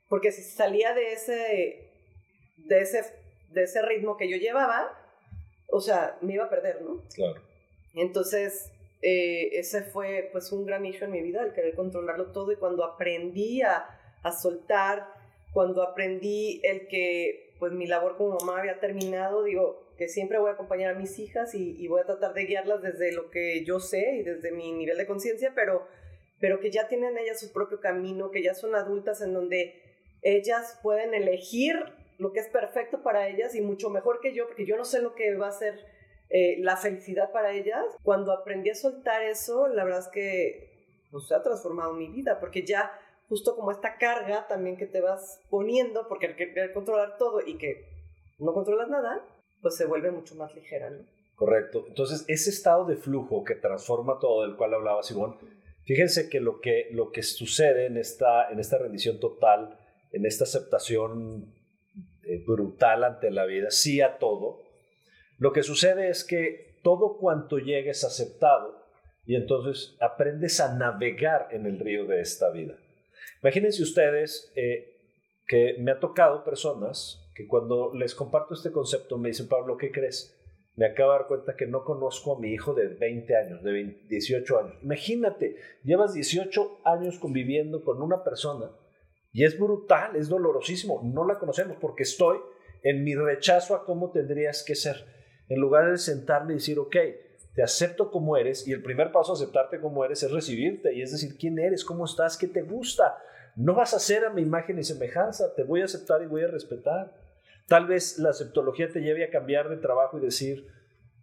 porque 0.09 0.33
si 0.33 0.43
salía 0.43 0.95
de 0.95 1.13
ese, 1.13 1.91
de 2.57 2.81
ese, 2.81 3.05
de 3.51 3.65
ese 3.65 3.83
ritmo 3.83 4.17
que 4.17 4.31
yo 4.31 4.39
llevaba, 4.39 4.91
o 5.71 5.81
sea, 5.83 6.17
me 6.23 6.33
iba 6.33 6.45
a 6.45 6.51
perder, 6.51 6.81
¿no? 6.81 7.03
Claro. 7.15 7.43
Entonces, 7.95 8.73
eh, 9.03 9.51
ese 9.59 9.83
fue 9.83 10.31
pues 10.33 10.51
un 10.53 10.65
gran 10.65 10.87
issue 10.87 11.05
en 11.05 11.13
mi 11.13 11.21
vida, 11.21 11.43
el 11.43 11.53
querer 11.53 11.75
controlarlo 11.75 12.33
todo 12.33 12.51
y 12.53 12.57
cuando 12.57 12.83
aprendí 12.83 13.61
a, 13.61 13.87
a 14.23 14.33
soltar, 14.33 15.07
cuando 15.53 15.83
aprendí 15.83 16.61
el 16.65 16.89
que 16.89 17.48
pues 17.59 17.73
mi 17.73 17.87
labor 17.87 18.17
como 18.17 18.39
mamá 18.39 18.59
había 18.59 18.81
terminado, 18.81 19.43
digo, 19.43 19.89
que 19.97 20.09
siempre 20.09 20.39
voy 20.39 20.51
a 20.51 20.53
acompañar 20.55 20.95
a 20.95 20.99
mis 20.99 21.19
hijas 21.19 21.55
y, 21.55 21.87
voy 21.89 22.01
a 22.01 22.07
tratar 22.07 22.33
de 22.35 22.45
guiarlas 22.45 22.83
desde 22.83 23.13
lo 23.13 23.31
que 23.31 23.65
yo 23.65 23.81
sé 23.81 24.17
y 24.17 24.23
desde 24.23 24.53
mi 24.53 24.73
nivel 24.73 24.97
de 24.97 25.07
conciencia, 25.07 25.53
pero, 25.55 25.87
pero 26.41 26.61
que 26.61 26.71
ya 26.71 26.87
tienen 26.87 27.19
ellas 27.19 27.41
su 27.41 27.53
propio 27.53 27.81
camino, 27.81 28.31
que 28.31 28.43
ya 28.43 28.55
son 28.55 28.75
adultas 28.75 29.21
en 29.23 29.35
donde 29.35 29.83
ellas 30.23 30.79
pueden 30.83 31.15
elegir 31.15 31.77
lo 32.19 32.33
que 32.33 32.41
es 32.41 32.49
perfecto 32.49 33.03
para 33.03 33.29
ellas 33.29 33.55
y 33.55 33.61
mucho 33.61 33.91
mejor 33.91 34.21
que 34.21 34.35
yo, 34.35 34.47
porque 34.47 34.67
yo 34.67 34.77
no 34.77 34.85
sé 34.85 35.03
lo 35.03 35.15
que 35.15 35.35
va 35.35 35.49
a 35.49 35.53
ser 35.53 35.75
eh, 36.31 36.57
la 36.61 36.77
felicidad 36.77 37.33
para 37.33 37.53
ellas. 37.53 37.85
Cuando 38.03 38.33
aprendí 38.33 38.71
a 38.71 38.75
soltar 38.75 39.23
eso, 39.23 39.67
la 39.69 39.85
verdad 39.85 40.01
es 40.01 40.09
que 40.09 40.69
pues, 41.11 41.27
se 41.27 41.35
ha 41.35 41.43
transformado 41.43 41.95
mi 41.95 42.09
vida, 42.09 42.39
porque 42.39 42.65
ya 42.65 42.93
justo 43.29 43.55
como 43.57 43.71
esta 43.71 43.99
carga 43.99 44.47
también 44.49 44.77
que 44.77 44.87
te 44.87 45.01
vas 45.01 45.41
poniendo, 45.51 46.09
porque 46.09 46.27
el 46.27 46.37
querer 46.37 46.73
controlar 46.73 47.17
todo 47.19 47.41
y 47.47 47.59
que 47.59 47.87
no 48.39 48.53
controlas 48.53 48.89
nada, 48.89 49.25
pues 49.61 49.77
se 49.77 49.87
vuelve 49.87 50.11
mucho 50.11 50.35
más 50.35 50.55
ligera, 50.55 50.91
¿no? 50.91 51.05
Correcto. 51.35 51.85
Entonces, 51.87 52.25
ese 52.27 52.51
estado 52.51 52.85
de 52.85 52.97
flujo 52.97 53.45
que 53.45 53.55
transforma 53.55 54.19
todo, 54.19 54.43
del 54.43 54.57
cual 54.57 54.75
hablaba 54.75 55.03
Simón, 55.03 55.37
fíjense 55.85 56.29
que 56.29 56.41
lo 56.41 56.61
que, 56.61 56.89
lo 56.91 57.13
que 57.13 57.23
sucede 57.23 57.87
en 57.87 57.97
esta, 57.97 58.51
en 58.51 58.59
esta 58.59 58.79
rendición 58.79 59.21
total, 59.21 59.79
en 60.11 60.27
esta 60.27 60.45
aceptación 60.45 61.55
eh, 62.25 62.43
brutal 62.45 63.05
ante 63.05 63.31
la 63.31 63.45
vida, 63.45 63.71
sí 63.71 64.01
a 64.01 64.19
todo, 64.19 64.63
lo 65.39 65.53
que 65.53 65.63
sucede 65.63 66.09
es 66.09 66.25
que 66.25 66.81
todo 66.83 67.19
cuanto 67.19 67.59
llegue 67.59 67.91
es 67.91 68.03
aceptado 68.03 68.85
y 69.25 69.37
entonces 69.37 69.97
aprendes 70.01 70.59
a 70.59 70.75
navegar 70.75 71.49
en 71.53 71.67
el 71.67 71.79
río 71.79 72.07
de 72.07 72.21
esta 72.21 72.51
vida. 72.51 72.75
Imagínense 73.43 73.83
ustedes 73.83 74.53
eh, 74.57 74.97
que 75.47 75.77
me 75.79 75.93
ha 75.93 76.01
tocado 76.01 76.45
personas 76.45 77.25
que 77.35 77.47
cuando 77.47 77.93
les 77.95 78.15
comparto 78.15 78.55
este 78.55 78.73
concepto 78.73 79.17
me 79.17 79.29
dicen, 79.29 79.49
Pablo, 79.49 79.77
¿qué 79.77 79.91
crees? 79.93 80.35
Me 80.75 80.87
acabo 80.87 81.13
de 81.13 81.19
dar 81.19 81.27
cuenta 81.29 81.57
que 81.57 81.67
no 81.67 81.85
conozco 81.85 82.37
a 82.37 82.41
mi 82.41 82.53
hijo 82.53 82.75
de 82.75 82.89
20 82.89 83.37
años, 83.37 83.63
de 83.63 84.05
18 84.09 84.59
años. 84.59 84.75
Imagínate, 84.83 85.57
llevas 85.83 86.15
18 86.15 86.83
años 86.85 87.19
conviviendo 87.19 87.83
con 87.83 88.01
una 88.01 88.23
persona 88.23 88.71
y 89.33 89.45
es 89.45 89.59
brutal, 89.59 90.17
es 90.17 90.29
dolorosísimo. 90.29 91.01
No 91.05 91.27
la 91.27 91.39
conocemos 91.39 91.77
porque 91.81 92.05
estoy 92.05 92.39
en 92.83 93.05
mi 93.05 93.15
rechazo 93.15 93.75
a 93.75 93.85
cómo 93.85 94.11
tendrías 94.11 94.63
que 94.65 94.75
ser. 94.75 95.05
En 95.49 95.61
lugar 95.61 95.91
de 95.91 95.99
sentarme 95.99 96.53
y 96.53 96.57
decir, 96.57 96.79
ok, 96.79 96.97
te 97.55 97.63
acepto 97.63 98.11
como 98.11 98.37
eres 98.37 98.69
y 98.69 98.73
el 98.73 98.83
primer 98.83 99.11
paso 99.11 99.33
a 99.33 99.35
aceptarte 99.35 99.81
como 99.81 100.05
eres 100.05 100.23
es 100.23 100.31
recibirte 100.31 100.95
y 100.95 101.03
es 101.03 101.11
decir, 101.11 101.37
quién 101.39 101.59
eres, 101.59 101.85
cómo 101.85 102.05
estás, 102.05 102.37
qué 102.37 102.47
te 102.47 102.63
gusta. 102.63 103.19
No 103.59 103.75
vas 103.75 103.93
a 103.93 103.99
ser 103.99 104.25
a 104.25 104.31
mi 104.31 104.43
imagen 104.43 104.79
y 104.79 104.85
semejanza, 104.85 105.53
te 105.57 105.65
voy 105.65 105.83
a 105.83 105.87
aceptar 105.87 106.23
y 106.23 106.27
voy 106.27 106.45
a 106.45 106.47
respetar. 106.47 107.13
Tal 107.67 107.89
vez 107.89 108.17
la 108.21 108.31
aceptología 108.31 108.89
te 108.89 109.01
lleve 109.01 109.25
a 109.25 109.31
cambiar 109.31 109.69
de 109.69 109.79
trabajo 109.79 110.17
y 110.17 110.21
decir, 110.21 110.69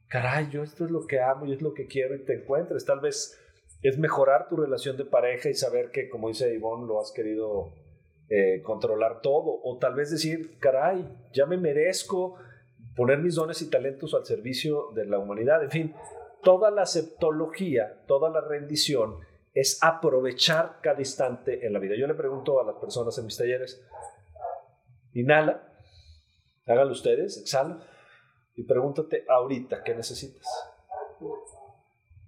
caray, 0.10 0.50
yo 0.52 0.62
esto 0.62 0.84
es 0.84 0.92
lo 0.92 1.08
que 1.08 1.22
amo 1.22 1.46
y 1.46 1.54
es 1.54 1.62
lo 1.62 1.74
que 1.74 1.88
quiero 1.88 2.14
y 2.14 2.26
te 2.26 2.34
encuentres. 2.34 2.84
Tal 2.84 3.00
vez 3.00 3.40
es 3.82 3.98
mejorar 3.98 4.50
tu 4.50 4.58
relación 4.58 4.98
de 4.98 5.06
pareja 5.06 5.48
y 5.50 5.54
saber 5.54 5.92
que, 5.92 6.10
como 6.10 6.28
dice 6.28 6.54
Ivonne, 6.54 6.86
lo 6.86 7.00
has 7.00 7.14
querido 7.14 7.74
eh, 8.28 8.62
controlar 8.64 9.22
todo. 9.22 9.62
O 9.64 9.78
tal 9.78 9.96
vez 9.96 10.12
decir, 10.12 10.60
caray, 10.60 11.08
ya 11.32 11.46
me 11.46 11.56
merezco 11.56 12.36
poner 12.98 13.20
mis 13.20 13.36
dones 13.36 13.62
y 13.62 13.70
talentos 13.70 14.14
al 14.14 14.26
servicio 14.26 14.92
de 14.94 15.06
la 15.06 15.20
humanidad. 15.20 15.64
En 15.64 15.72
fin, 15.72 15.96
toda 16.44 16.70
la 16.70 16.82
aceptología, 16.82 18.04
toda 18.08 18.30
la 18.30 18.42
rendición 18.42 19.20
es 19.56 19.80
aprovechar 19.82 20.80
cada 20.82 21.00
instante 21.00 21.66
en 21.66 21.74
la 21.74 21.80
vida. 21.80 21.96
Yo 21.98 22.06
le 22.06 22.14
pregunto 22.14 22.60
a 22.60 22.64
las 22.64 22.76
personas 22.76 23.18
en 23.18 23.26
mis 23.26 23.38
talleres, 23.38 23.82
inhala, 25.14 25.76
Háganlo 26.68 26.94
ustedes, 26.94 27.38
exhala 27.38 27.78
y 28.56 28.64
pregúntate 28.64 29.26
ahorita 29.30 29.84
qué 29.84 29.94
necesitas. 29.94 30.48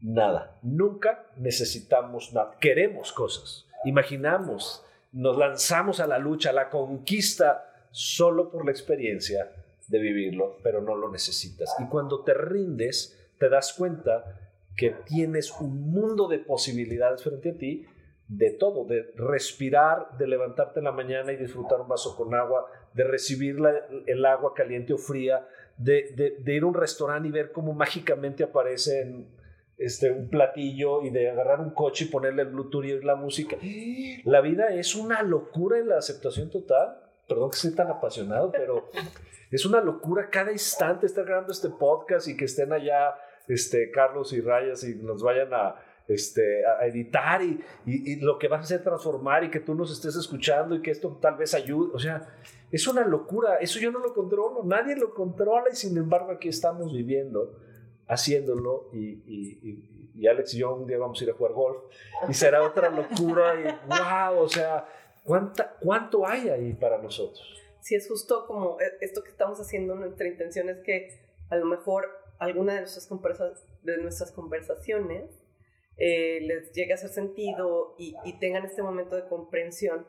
Nada. 0.02 0.60
Nunca 0.62 1.26
necesitamos 1.38 2.34
nada. 2.34 2.58
Queremos 2.60 3.12
cosas. 3.12 3.66
Imaginamos. 3.86 4.84
Nos 5.12 5.38
lanzamos 5.38 6.00
a 6.00 6.08
la 6.08 6.20
lucha, 6.20 6.52
a 6.52 6.54
la 6.54 6.70
conquista, 6.70 7.88
solo 7.92 8.52
por 8.52 8.66
la 8.66 8.72
experiencia 8.72 9.52
de 9.88 10.00
vivirlo, 10.00 10.58
pero 10.62 10.82
no 10.82 10.96
lo 10.96 11.10
necesitas. 11.10 11.74
Y 11.80 11.88
cuando 11.88 12.24
te 12.24 12.34
rindes, 12.34 13.18
te 13.40 13.50
das 13.50 13.74
cuenta 13.74 14.47
que 14.78 14.92
tienes 14.92 15.52
un 15.60 15.92
mundo 15.92 16.28
de 16.28 16.40
posibilidades 16.40 17.24
frente 17.24 17.50
a 17.50 17.58
ti 17.58 17.86
de 18.28 18.52
todo, 18.52 18.86
de 18.86 19.14
respirar, 19.16 20.18
de 20.18 20.28
levantarte 20.28 20.80
en 20.80 20.86
la 20.86 20.92
mañana 20.92 21.32
y 21.32 21.38
disfrutar 21.38 21.82
un 21.82 21.88
vaso 21.88 22.16
con 22.16 22.34
agua, 22.36 22.70
de 22.94 23.04
recibir 23.06 23.58
el 24.06 24.26
agua 24.26 24.54
caliente 24.54 24.94
o 24.94 24.98
fría, 24.98 25.48
de, 25.78 26.36
ir 26.46 26.64
a 26.64 26.66
un 26.66 26.74
restaurante 26.74 27.30
y 27.30 27.32
ver 27.32 27.52
cómo 27.52 27.74
mágicamente 27.74 28.44
aparece 28.44 29.28
este, 29.78 30.12
un 30.12 30.30
platillo 30.30 31.04
y 31.04 31.10
de 31.10 31.30
agarrar 31.30 31.62
un 31.62 31.70
coche 31.70 32.06
y 32.06 32.08
ponerle 32.10 32.42
el 32.42 32.50
Bluetooth 32.50 32.84
y 32.84 32.94
oír 32.94 33.06
la 33.06 33.16
música. 33.16 33.58
La 34.26 34.42
vida 34.42 34.74
es 34.74 34.96
una 34.96 35.24
locura 35.24 35.80
en 35.80 35.88
la 35.88 35.98
aceptación 35.98 36.50
total. 36.50 37.00
Perdón 37.28 37.52
que 37.52 37.58
soy 37.58 37.76
tan 37.76 37.90
apasionado, 37.90 38.52
pero 38.52 38.90
es 39.52 39.66
una 39.66 39.80
locura 39.80 40.30
cada 40.30 40.52
instante 40.52 41.06
estar 41.06 41.24
grabando 41.24 41.54
este 41.54 41.70
podcast 41.70 42.28
y 42.28 42.36
que 42.36 42.46
estén 42.46 42.74
allá 42.74 43.16
este, 43.48 43.92
Carlos 43.92 44.34
y 44.34 44.42
Rayas 44.42 44.84
y 44.84 44.96
nos 44.96 45.24
vayan 45.24 45.54
a, 45.54 45.76
este, 46.08 46.66
a 46.66 46.86
editar 46.86 47.42
y, 47.42 47.60
y, 47.86 48.16
lo 48.18 48.38
que 48.38 48.48
vas 48.48 48.60
a 48.60 48.64
hacer 48.64 48.84
transformar 48.84 49.44
y 49.44 49.52
que 49.52 49.60
tú 49.60 49.76
nos 49.76 49.92
estés 49.92 50.16
escuchando 50.16 50.76
y 50.76 50.82
que 50.82 50.92
esto 50.92 51.18
tal 51.22 51.38
vez 51.38 51.54
ayude. 51.54 51.92
O 51.94 52.00
sea, 52.00 52.28
es 52.72 52.88
una 52.88 53.06
locura. 53.06 53.58
Eso 53.58 53.80
yo 53.80 53.92
no 53.92 54.00
lo 54.00 54.14
controlo, 54.14 54.64
nadie 54.64 54.96
lo 54.96 55.14
controla 55.14 55.66
y 55.72 55.76
sin 55.76 55.98
embargo 55.98 56.32
aquí 56.32 56.50
estamos 56.50 56.94
viviendo, 56.94 57.60
haciéndolo 58.08 58.90
y, 58.94 59.22
y, 59.26 59.98
y 60.18 60.28
Alex 60.28 60.56
y 60.56 60.60
yo 60.60 60.74
un 60.74 60.88
día 60.88 60.98
vamos 60.98 61.20
a 61.22 61.24
ir 61.24 61.30
a 61.30 61.34
jugar 61.34 61.54
golf 61.54 61.78
y 62.28 62.34
será 62.34 62.64
otra 62.64 62.90
locura 62.90 63.54
y 63.60 63.64
wow, 63.88 64.42
o 64.42 64.50
sea, 64.50 64.88
¿cuánta, 65.24 65.76
¿cuánto 65.80 66.28
hay 66.28 66.50
ahí 66.50 66.74
para 66.74 66.98
nosotros? 66.98 67.46
Sí, 67.82 67.96
es 67.96 68.08
justo 68.08 68.46
como 68.48 68.80
e, 68.80 69.06
esto 69.06 69.24
que 69.24 69.30
estamos 69.30 69.60
haciendo, 69.60 69.96
nuestra 69.96 70.28
intención 70.28 70.70
es 70.70 70.80
que 70.80 71.22
a 71.50 71.56
lo 71.56 71.66
mejor 71.66 72.08
alguna 72.40 72.74
de 72.74 72.82
nuestras, 72.82 73.66
de 73.84 73.98
nuestras 73.98 74.32
conversaciones 74.32 75.44
eh, 75.98 76.42
les 76.42 76.72
llegue 76.74 76.92
a 76.92 76.96
hacer 76.96 77.10
sentido 77.10 77.96
y, 77.98 78.16
tengan 78.40 78.66
este 78.66 78.84
momento 78.84 79.16
de 79.16 79.28
comprensión 79.28 80.06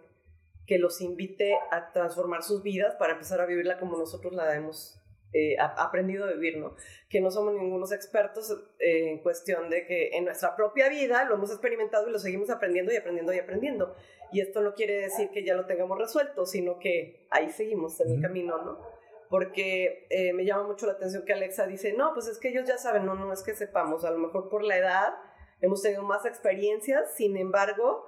que 0.66 0.78
los 0.78 1.00
invite 1.00 1.54
a 1.70 1.92
transformar 1.92 2.42
sus 2.42 2.62
vidas 2.62 2.94
para 2.96 3.14
empezar 3.14 3.40
a 3.40 3.46
vivirla 3.46 3.78
como 3.78 3.96
nosotros 3.96 4.34
la 4.34 4.54
hemos 4.54 5.00
eh, 5.32 5.56
aprendido 5.58 6.26
a 6.26 6.32
vivir, 6.32 6.58
¿no? 6.58 6.76
Que 7.08 7.22
no 7.22 7.30
somos 7.30 7.54
ningunos 7.54 7.90
expertos 7.92 8.50
eh, 8.78 9.12
en 9.12 9.22
cuestión 9.22 9.70
de 9.70 9.86
que 9.86 10.10
en 10.10 10.26
nuestra 10.26 10.54
propia 10.56 10.90
vida 10.90 11.24
lo 11.24 11.36
hemos 11.36 11.50
experimentado 11.50 12.06
y 12.08 12.12
lo 12.12 12.18
seguimos 12.18 12.50
aprendiendo 12.50 12.92
y 12.92 12.96
aprendiendo 12.96 13.32
y 13.32 13.38
aprendiendo. 13.38 13.94
Y 14.30 14.42
esto 14.42 14.60
no 14.60 14.74
quiere 14.74 15.00
decir 15.00 15.30
que 15.30 15.42
ya 15.42 15.54
lo 15.54 15.64
tengamos 15.64 15.96
resuelto, 15.96 16.44
sino 16.44 16.78
que 16.78 17.26
ahí 17.30 17.48
seguimos 17.48 17.98
en 18.00 18.10
el 18.10 18.20
camino, 18.20 18.62
¿no? 18.62 18.97
Porque 19.28 20.06
eh, 20.10 20.32
me 20.32 20.44
llama 20.44 20.64
mucho 20.64 20.86
la 20.86 20.92
atención 20.92 21.24
que 21.24 21.32
Alexa 21.32 21.66
dice, 21.66 21.92
no, 21.92 22.14
pues 22.14 22.28
es 22.28 22.38
que 22.38 22.48
ellos 22.48 22.66
ya 22.66 22.78
saben, 22.78 23.04
no, 23.04 23.14
no 23.14 23.32
es 23.32 23.42
que 23.42 23.54
sepamos, 23.54 24.04
a 24.04 24.10
lo 24.10 24.18
mejor 24.18 24.48
por 24.48 24.64
la 24.64 24.76
edad 24.76 25.14
hemos 25.60 25.82
tenido 25.82 26.02
más 26.02 26.24
experiencias, 26.24 27.14
sin 27.14 27.36
embargo, 27.36 28.06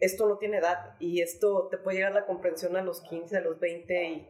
esto 0.00 0.26
no 0.26 0.38
tiene 0.38 0.58
edad 0.58 0.96
y 0.98 1.20
esto 1.20 1.68
te 1.70 1.78
puede 1.78 1.98
llegar 1.98 2.12
la 2.12 2.26
comprensión 2.26 2.76
a 2.76 2.82
los 2.82 3.02
15, 3.02 3.36
a 3.36 3.40
los 3.40 3.60
20 3.60 4.04
y 4.04 4.28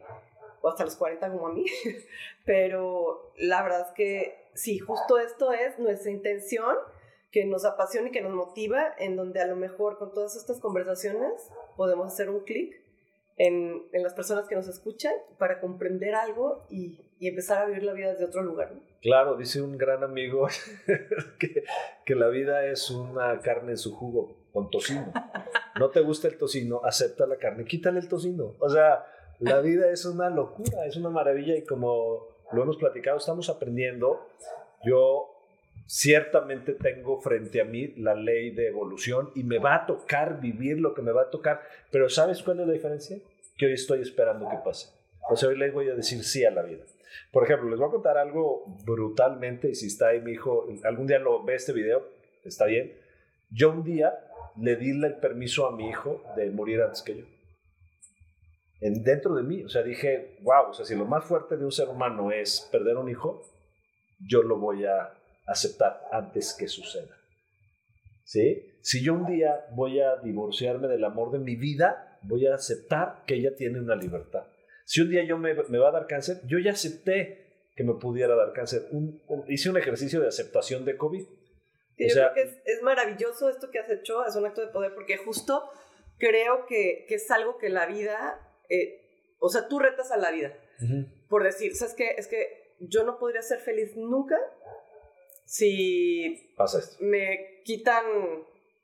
o 0.63 0.69
hasta 0.69 0.85
los 0.85 0.95
40 0.95 1.29
como 1.29 1.47
a 1.47 1.51
mí, 1.51 1.65
pero 2.45 3.33
la 3.37 3.61
verdad 3.61 3.87
es 3.89 3.93
que 3.95 4.49
sí, 4.53 4.79
justo 4.79 5.19
esto 5.19 5.51
es 5.51 5.77
nuestra 5.77 6.09
intención, 6.09 6.75
que 7.31 7.45
nos 7.45 7.65
apasiona 7.65 8.07
y 8.07 8.11
que 8.11 8.21
nos 8.21 8.31
motiva, 8.31 8.93
en 8.97 9.15
donde 9.15 9.41
a 9.41 9.47
lo 9.47 9.55
mejor 9.55 9.97
con 9.97 10.13
todas 10.13 10.35
estas 10.35 10.59
conversaciones 10.59 11.49
podemos 11.75 12.13
hacer 12.13 12.29
un 12.29 12.41
clic 12.41 12.79
en, 13.37 13.83
en, 13.91 14.03
las 14.03 14.13
personas 14.13 14.47
que 14.47 14.55
nos 14.55 14.67
escuchan 14.67 15.13
para 15.37 15.59
comprender 15.59 16.15
algo 16.15 16.65
y, 16.69 16.99
y, 17.19 17.27
empezar 17.27 17.63
a 17.63 17.65
vivir 17.65 17.83
la 17.83 17.93
vida 17.93 18.11
desde 18.11 18.25
otro 18.25 18.43
lugar. 18.43 18.73
Claro, 19.01 19.35
dice 19.35 19.61
un 19.61 19.77
gran 19.77 20.03
amigo 20.03 20.47
que, 21.39 21.63
que 22.05 22.15
la 22.15 22.27
vida 22.29 22.65
es 22.65 22.89
una 22.89 23.39
carne 23.39 23.71
en 23.71 23.77
su 23.77 23.95
jugo 23.95 24.35
con 24.51 24.69
tocino. 24.69 25.11
No 25.79 25.89
te 25.89 26.01
gusta 26.01 26.27
el 26.27 26.37
tocino, 26.37 26.81
acepta 26.83 27.25
la 27.25 27.37
carne, 27.37 27.65
quítale 27.65 27.99
el 27.99 28.07
tocino. 28.07 28.55
O 28.59 28.69
sea, 28.69 29.05
la 29.39 29.59
vida 29.61 29.89
es 29.89 30.05
una 30.05 30.29
locura, 30.29 30.85
es 30.85 30.95
una 30.95 31.09
maravilla 31.09 31.55
y 31.55 31.63
como 31.63 32.27
lo 32.51 32.61
hemos 32.61 32.77
platicado, 32.77 33.17
estamos 33.17 33.49
aprendiendo. 33.49 34.29
Yo 34.85 35.32
ciertamente 35.85 36.73
tengo 36.73 37.19
frente 37.21 37.61
a 37.61 37.65
mí 37.65 37.93
la 37.97 38.15
ley 38.15 38.51
de 38.51 38.67
evolución 38.67 39.31
y 39.35 39.43
me 39.43 39.59
va 39.59 39.75
a 39.75 39.85
tocar 39.85 40.39
vivir 40.41 40.79
lo 40.79 40.93
que 40.93 41.01
me 41.01 41.11
va 41.11 41.23
a 41.23 41.29
tocar, 41.29 41.61
pero 41.91 42.09
¿sabes 42.09 42.41
cuál 42.43 42.59
es 42.59 42.67
la 42.67 42.73
diferencia? 42.73 43.17
Que 43.57 43.67
hoy 43.67 43.73
estoy 43.73 44.01
esperando 44.01 44.49
que 44.49 44.57
pase. 44.63 44.89
O 45.29 45.35
sea, 45.35 45.49
hoy 45.49 45.57
les 45.57 45.73
voy 45.73 45.89
a 45.89 45.95
decir 45.95 46.23
sí 46.23 46.43
a 46.45 46.51
la 46.51 46.63
vida. 46.63 46.83
Por 47.31 47.43
ejemplo, 47.43 47.69
les 47.69 47.79
voy 47.79 47.87
a 47.87 47.91
contar 47.91 48.17
algo 48.17 48.65
brutalmente 48.85 49.69
y 49.69 49.75
si 49.75 49.87
está 49.87 50.09
ahí 50.09 50.21
mi 50.21 50.31
hijo, 50.31 50.67
algún 50.83 51.07
día 51.07 51.19
lo 51.19 51.43
ve 51.43 51.55
este 51.55 51.73
video, 51.73 52.07
está 52.43 52.65
bien. 52.65 52.93
Yo 53.49 53.71
un 53.71 53.83
día 53.83 54.13
le 54.59 54.75
di 54.75 54.91
el 54.91 55.15
permiso 55.17 55.67
a 55.67 55.75
mi 55.75 55.89
hijo 55.89 56.23
de 56.35 56.49
morir 56.49 56.81
antes 56.81 57.01
que 57.01 57.17
yo 57.17 57.25
dentro 58.91 59.35
de 59.35 59.43
mí. 59.43 59.63
O 59.63 59.69
sea, 59.69 59.83
dije, 59.83 60.37
wow, 60.41 60.69
o 60.69 60.73
sea, 60.73 60.85
si 60.85 60.95
lo 60.95 61.05
más 61.05 61.25
fuerte 61.25 61.57
de 61.57 61.65
un 61.65 61.71
ser 61.71 61.89
humano 61.89 62.31
es 62.31 62.67
perder 62.71 62.97
un 62.97 63.09
hijo, 63.09 63.41
yo 64.19 64.43
lo 64.43 64.57
voy 64.57 64.85
a 64.85 65.13
aceptar 65.45 66.01
antes 66.11 66.53
que 66.53 66.67
suceda. 66.67 67.17
¿Sí? 68.23 68.77
Si 68.81 69.03
yo 69.03 69.13
un 69.13 69.25
día 69.25 69.65
voy 69.71 69.99
a 69.99 70.17
divorciarme 70.17 70.87
del 70.87 71.03
amor 71.03 71.31
de 71.31 71.39
mi 71.39 71.55
vida, 71.55 72.19
voy 72.23 72.47
a 72.47 72.55
aceptar 72.55 73.23
que 73.25 73.35
ella 73.35 73.55
tiene 73.55 73.79
una 73.79 73.95
libertad. 73.95 74.47
Si 74.85 75.01
un 75.01 75.09
día 75.09 75.23
yo 75.23 75.37
me, 75.37 75.53
me 75.53 75.77
va 75.77 75.89
a 75.89 75.93
dar 75.93 76.07
cáncer, 76.07 76.41
yo 76.45 76.59
ya 76.59 76.71
acepté 76.71 77.69
que 77.75 77.83
me 77.83 77.93
pudiera 77.95 78.35
dar 78.35 78.53
cáncer. 78.53 78.89
hice 79.47 79.69
un 79.69 79.77
ejercicio 79.77 80.19
de 80.19 80.27
aceptación 80.27 80.85
de 80.85 80.97
COVID. 80.97 81.21
yo 81.21 82.07
creo 82.13 82.33
que 82.33 82.41
es, 82.41 82.57
es, 82.65 82.81
maravilloso 82.81 83.49
esto 83.49 83.71
que 83.71 83.79
has 83.79 83.89
hecho, 83.89 84.25
es 84.25 84.35
un 84.35 84.45
acto 84.45 84.61
de 84.61 84.67
poder, 84.67 84.93
porque 84.93 85.17
justo 85.17 85.63
creo 86.17 86.65
que, 86.67 87.05
que 87.07 87.15
es 87.15 87.31
algo 87.31 87.57
que 87.57 87.69
la 87.69 87.85
vida 87.85 88.39
eh, 88.69 88.99
o 89.39 89.49
sea, 89.49 89.67
tú 89.67 89.79
retas 89.79 90.11
a 90.11 90.17
la 90.17 90.31
vida 90.31 90.53
por 91.29 91.43
decir, 91.43 91.75
¿sabes 91.75 91.93
qué? 91.93 92.15
Es 92.17 92.27
que 92.27 92.75
yo 92.79 93.03
no 93.03 93.19
podría 93.19 93.41
ser 93.41 93.59
feliz 93.59 93.95
nunca 93.95 94.37
si 95.45 96.55
me 96.99 97.61
quitan 97.63 98.05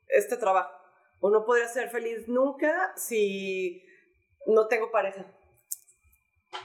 este 0.08 0.36
trabajo. 0.36 0.74
O 1.20 1.30
no 1.30 1.44
podría 1.44 1.68
ser 1.68 1.90
feliz 1.90 2.28
nunca 2.28 2.92
si 2.96 3.84
no 4.46 4.66
tengo 4.68 4.90
pareja. 4.90 5.26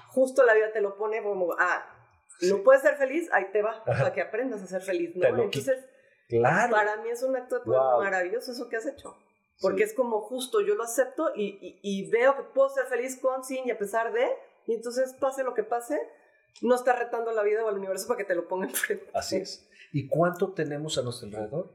Justo 0.09 0.43
la 0.43 0.53
vida 0.53 0.71
te 0.71 0.81
lo 0.81 0.97
pone 0.97 1.21
como, 1.21 1.53
ah, 1.59 1.85
no 2.41 2.63
puedes 2.63 2.81
ser 2.81 2.95
feliz, 2.95 3.29
ahí 3.33 3.51
te 3.51 3.61
va, 3.61 3.83
para 3.83 4.13
que 4.13 4.21
aprendas 4.21 4.61
a 4.61 4.67
ser 4.67 4.81
feliz, 4.81 5.15
¿no? 5.15 5.27
Entonces, 5.27 5.85
claro. 6.29 6.71
para 6.71 6.97
mí 6.97 7.09
es 7.09 7.21
un 7.23 7.35
acto 7.35 7.59
de 7.59 7.65
maravilloso 7.67 8.51
eso 8.51 8.69
que 8.69 8.77
has 8.77 8.85
hecho. 8.85 9.15
Porque 9.61 9.83
es 9.83 9.93
como 9.93 10.21
justo, 10.21 10.59
yo 10.59 10.75
lo 10.75 10.83
acepto 10.83 11.31
y, 11.33 11.79
y, 11.81 12.09
veo 12.09 12.35
que 12.35 12.43
puedo 12.43 12.69
ser 12.69 12.87
feliz 12.87 13.17
con, 13.21 13.43
sin 13.43 13.65
y 13.65 13.71
a 13.71 13.77
pesar 13.77 14.11
de, 14.11 14.27
y 14.67 14.73
entonces 14.73 15.13
pase 15.13 15.43
lo 15.43 15.53
que 15.53 15.63
pase, 15.63 15.97
no 16.61 16.75
está 16.75 16.95
retando 16.95 17.31
la 17.31 17.43
vida 17.43 17.63
o 17.63 17.69
al 17.69 17.77
universo 17.77 18.07
para 18.07 18.17
que 18.17 18.25
te 18.25 18.35
lo 18.35 18.47
ponga 18.47 18.67
enfrente. 18.67 19.05
Así 19.13 19.37
es. 19.37 19.67
¿Y 19.91 20.07
cuánto 20.07 20.53
tenemos 20.53 20.97
a 20.97 21.03
nuestro 21.03 21.27
alrededor 21.27 21.73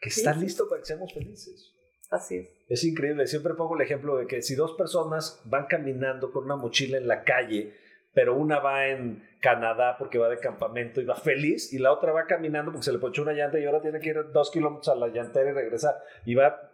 que 0.00 0.08
está 0.08 0.34
listo 0.34 0.68
para 0.68 0.80
que 0.80 0.86
seamos 0.86 1.12
felices? 1.12 1.74
Así 2.10 2.36
es. 2.36 2.48
Es 2.68 2.84
increíble. 2.84 3.26
Siempre 3.26 3.54
pongo 3.54 3.74
el 3.74 3.82
ejemplo 3.82 4.16
de 4.16 4.26
que 4.26 4.42
si 4.42 4.54
dos 4.54 4.72
personas 4.72 5.40
van 5.44 5.66
caminando 5.66 6.32
con 6.32 6.44
una 6.44 6.56
mochila 6.56 6.96
en 6.96 7.06
la 7.06 7.24
calle, 7.24 7.74
pero 8.14 8.34
una 8.34 8.58
va 8.58 8.88
en 8.88 9.22
Canadá 9.40 9.96
porque 9.98 10.18
va 10.18 10.28
de 10.28 10.38
campamento 10.38 11.00
y 11.00 11.04
va 11.04 11.14
feliz, 11.14 11.72
y 11.72 11.78
la 11.78 11.92
otra 11.92 12.12
va 12.12 12.26
caminando 12.26 12.72
porque 12.72 12.86
se 12.86 12.92
le 12.92 12.98
ponchó 12.98 13.22
una 13.22 13.32
llanta 13.32 13.58
y 13.58 13.64
ahora 13.64 13.80
tiene 13.80 14.00
que 14.00 14.08
ir 14.08 14.32
dos 14.32 14.50
kilómetros 14.50 14.88
a 14.88 14.96
la 14.96 15.08
llantera 15.08 15.50
y 15.50 15.52
regresar, 15.52 16.02
y 16.24 16.34
va 16.34 16.72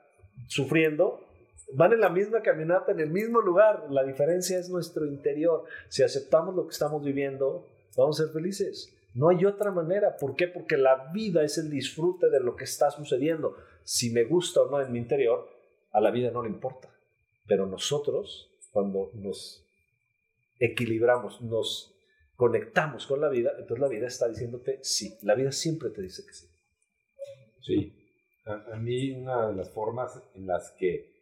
sufriendo, 0.49 1.21
van 1.75 1.93
en 1.93 2.01
la 2.01 2.09
misma 2.09 2.43
caminata, 2.43 2.93
en 2.93 3.01
el 3.01 3.11
mismo 3.11 3.41
lugar. 3.41 3.87
La 3.91 4.05
diferencia 4.05 4.59
es 4.59 4.69
nuestro 4.71 5.07
interior. 5.07 5.65
Si 5.89 6.03
aceptamos 6.03 6.55
lo 6.55 6.67
que 6.67 6.73
estamos 6.73 7.03
viviendo, 7.03 7.69
vamos 7.97 8.21
a 8.21 8.25
ser 8.25 8.33
felices. 8.33 8.93
No 9.15 9.29
hay 9.29 9.45
otra 9.45 9.71
manera. 9.71 10.17
¿Por 10.17 10.35
qué? 10.35 10.49
Porque 10.49 10.77
la 10.77 11.11
vida 11.13 11.43
es 11.45 11.59
el 11.59 11.71
disfrute 11.71 12.31
de 12.31 12.41
lo 12.41 12.57
que 12.57 12.65
está 12.65 12.91
sucediendo. 12.91 13.57
Si 13.85 14.11
me 14.11 14.25
gusta 14.25 14.63
o 14.63 14.71
no 14.71 14.81
en 14.81 14.93
mi 14.93 14.99
interior, 14.99 15.49
a 15.93 16.01
la 16.01 16.11
vida 16.11 16.31
no 16.31 16.43
le 16.43 16.49
importa. 16.49 16.89
Pero 17.47 17.67
nosotros, 17.67 18.51
cuando 18.73 19.11
nos 19.15 19.65
equilibramos, 20.59 21.43
nos 21.43 21.95
conectamos 22.37 23.07
con 23.07 23.21
la 23.21 23.29
vida, 23.29 23.53
entonces 23.59 23.79
la 23.79 23.89
vida 23.89 24.07
está 24.07 24.29
diciéndote 24.29 24.81
sí. 24.83 25.17
La 25.23 25.35
vida 25.35 25.53
siempre 25.53 25.91
te 25.91 26.03
dice 26.03 26.25
que 26.27 26.33
sí. 26.33 26.47
Sí. 27.63 28.01
A, 28.47 28.77
mí 28.77 29.13
una 29.13 29.49
de 29.49 29.55
las 29.55 29.71
formas 29.71 30.21
en 30.35 30.47
las 30.47 30.71
que 30.73 31.14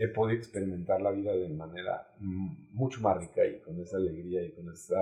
he 0.00 0.08
podido 0.08 0.38
experimentar 0.38 1.00
la 1.00 1.10
vida 1.10 1.32
de 1.32 1.48
manera 1.50 2.12
mucho 2.72 3.00
más 3.00 3.18
rica 3.18 3.46
y 3.46 3.60
con 3.60 3.80
esa 3.80 3.98
alegría 3.98 4.42
y 4.42 4.52
con 4.52 4.72
ese 4.72 4.94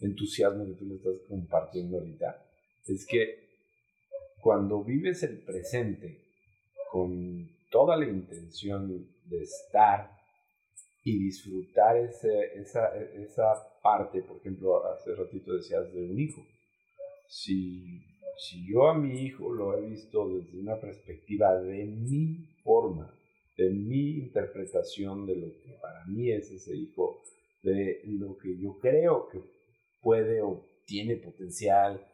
entusiasmo 0.00 0.66
que 0.66 0.72
tú 0.72 0.84
le 0.86 0.96
estás 0.96 1.14
compartiendo 1.28 1.98
ahorita, 1.98 2.44
es 2.86 3.06
que 3.06 3.48
cuando 4.40 4.82
vives 4.82 5.22
el 5.22 5.38
presente 5.38 6.18
con 6.90 7.48
toda 7.70 7.96
la 7.96 8.06
intención 8.06 9.06
de 9.24 9.42
estar 9.42 10.10
y 11.04 11.18
disfrutar 11.24 11.96
ese, 11.96 12.60
esa, 12.60 12.94
esa 12.96 13.54
parte, 13.82 14.22
por 14.22 14.36
ejemplo, 14.38 14.84
hace 14.86 15.14
ratito 15.14 15.54
decías 15.54 15.92
de 15.92 16.04
un 16.04 16.18
hijo, 16.18 16.44
si 17.28 18.02
si 18.42 18.66
yo 18.66 18.88
a 18.88 18.94
mi 18.94 19.22
hijo 19.22 19.52
lo 19.52 19.76
he 19.76 19.86
visto 19.86 20.28
desde 20.28 20.58
una 20.58 20.80
perspectiva 20.80 21.54
de 21.60 21.84
mi 21.84 22.48
forma, 22.64 23.14
de 23.56 23.70
mi 23.70 24.18
interpretación 24.18 25.26
de 25.26 25.36
lo 25.36 25.46
que 25.60 25.72
para 25.80 26.04
mí 26.06 26.30
es 26.30 26.50
ese 26.50 26.74
hijo, 26.74 27.20
de 27.62 28.02
lo 28.04 28.36
que 28.38 28.58
yo 28.58 28.78
creo 28.80 29.28
que 29.28 29.40
puede 30.00 30.42
o 30.42 30.64
tiene 30.86 31.16
potencial, 31.16 32.04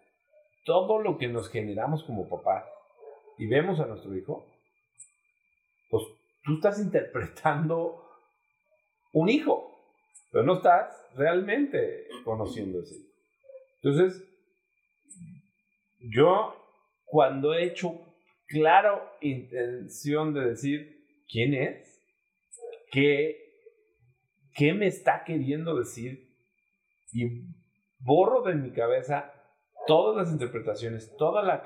todo 0.65 1.01
lo 1.01 1.17
que 1.17 1.29
nos 1.29 1.49
generamos 1.49 2.03
como 2.05 2.29
papá 2.29 2.69
y 3.39 3.47
vemos 3.47 3.81
a 3.81 3.87
nuestro 3.87 4.15
hijo, 4.17 4.47
pues 5.91 6.05
tú 6.45 6.55
estás 6.55 6.81
interpretando 6.81 8.05
un 9.13 9.29
hijo, 9.29 9.75
pero 10.31 10.45
no 10.45 10.57
estás 10.57 10.95
realmente 11.15 12.09
conociendo 12.25 12.81
ese 12.81 12.97
hijo. 12.97 13.09
Entonces, 13.83 14.25
yo, 15.99 16.55
cuando 17.07 17.55
he 17.55 17.65
hecho 17.65 18.01
claro 18.47 19.03
intención 19.21 20.35
de 20.35 20.51
decir 20.51 20.98
quién 21.29 21.55
es, 21.55 22.01
qué, 22.91 23.37
qué 24.55 24.73
me 24.73 24.87
está 24.87 25.25
queriendo 25.25 25.77
decir, 25.77 26.29
y 27.13 27.25
borro 27.99 28.43
de 28.43 28.55
mi 28.55 28.71
cabeza 28.71 29.33
todas 29.87 30.17
las 30.17 30.33
interpretaciones, 30.33 31.15
toda 31.17 31.43
la, 31.43 31.63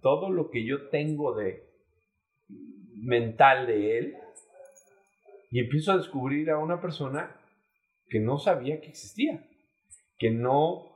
todo 0.00 0.30
lo 0.30 0.50
que 0.50 0.64
yo 0.64 0.88
tengo 0.88 1.34
de 1.34 1.68
mental 2.96 3.66
de 3.66 3.98
él, 3.98 4.14
y 5.50 5.60
empiezo 5.60 5.92
a 5.92 5.96
descubrir 5.96 6.50
a 6.50 6.58
una 6.58 6.80
persona 6.80 7.36
que 8.08 8.18
no 8.18 8.38
sabía 8.38 8.80
que 8.80 8.88
existía, 8.88 9.46
que 10.18 10.30
no 10.30 10.94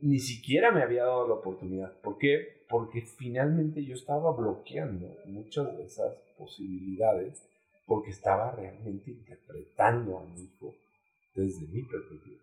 ni 0.00 0.18
siquiera 0.18 0.72
me 0.72 0.82
había 0.82 1.04
dado 1.04 1.28
la 1.28 1.34
oportunidad. 1.34 1.92
¿Por 2.00 2.18
qué? 2.18 2.64
Porque 2.68 3.02
finalmente 3.02 3.84
yo 3.84 3.94
estaba 3.94 4.34
bloqueando 4.34 5.16
muchas 5.26 5.76
de 5.76 5.84
esas 5.84 6.16
posibilidades 6.42 7.42
porque 7.86 8.10
estaba 8.10 8.50
realmente 8.52 9.10
interpretando 9.10 10.18
a 10.18 10.24
mi 10.24 10.42
hijo 10.42 10.74
desde 11.34 11.66
mi 11.68 11.82
perspectiva 11.82 12.40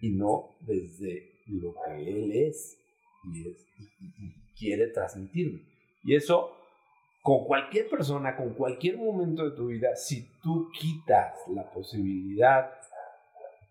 y 0.00 0.10
no 0.10 0.56
desde 0.60 1.40
lo 1.46 1.74
que 1.84 2.08
él 2.08 2.32
es 2.32 2.78
y, 3.24 3.48
es, 3.48 3.66
y 3.78 4.32
quiere 4.58 4.88
transmitirme. 4.88 5.60
Y 6.02 6.14
eso, 6.14 6.56
con 7.22 7.44
cualquier 7.44 7.88
persona, 7.88 8.36
con 8.36 8.54
cualquier 8.54 8.96
momento 8.96 9.48
de 9.48 9.56
tu 9.56 9.66
vida, 9.68 9.96
si 9.96 10.26
tú 10.42 10.70
quitas 10.78 11.36
la 11.48 11.70
posibilidad 11.70 12.70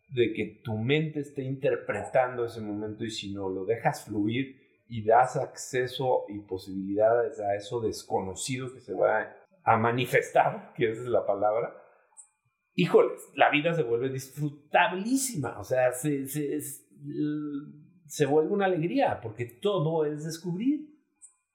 de 0.10 0.34
que 0.34 0.62
tu 0.63 0.77
mente 0.77 1.19
esté 1.19 1.43
interpretando 1.43 2.45
ese 2.45 2.62
momento 2.62 3.03
y 3.03 3.12
si 3.12 3.32
no 3.32 3.49
lo 3.49 3.65
dejas 3.65 4.05
fluir 4.05 4.60
y 4.89 5.03
das 5.03 5.36
acceso 5.36 6.25
y 6.29 6.39
posibilidades 6.39 7.39
a 7.39 7.55
eso 7.55 7.79
desconocido 7.79 8.73
que 8.73 8.82
se 8.82 8.93
va 8.93 9.36
a 9.69 9.77
manifestar, 9.77 10.73
que 10.75 10.89
esa 10.89 11.01
es 11.01 11.08
la 11.08 11.25
palabra, 11.25 11.75
híjoles, 12.73 13.21
la 13.36 13.51
vida 13.51 13.73
se 13.73 13.84
vuelve 13.84 14.10
disfrutabilísima, 14.10 15.60
o 15.60 15.63
sea, 15.63 15.91
se, 15.91 16.27
se, 16.27 16.60
se 16.60 18.25
vuelve 18.25 18.51
una 18.51 18.65
alegría, 18.65 19.19
porque 19.21 19.45
todo 19.45 20.05
es 20.05 20.25
descubrir, 20.25 20.89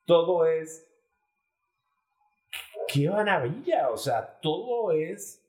todo 0.04 0.46
es... 0.46 0.88
¡Qué 2.86 3.08
maravilla! 3.08 3.90
O 3.90 3.96
sea, 3.96 4.38
todo 4.40 4.92
es 4.92 5.42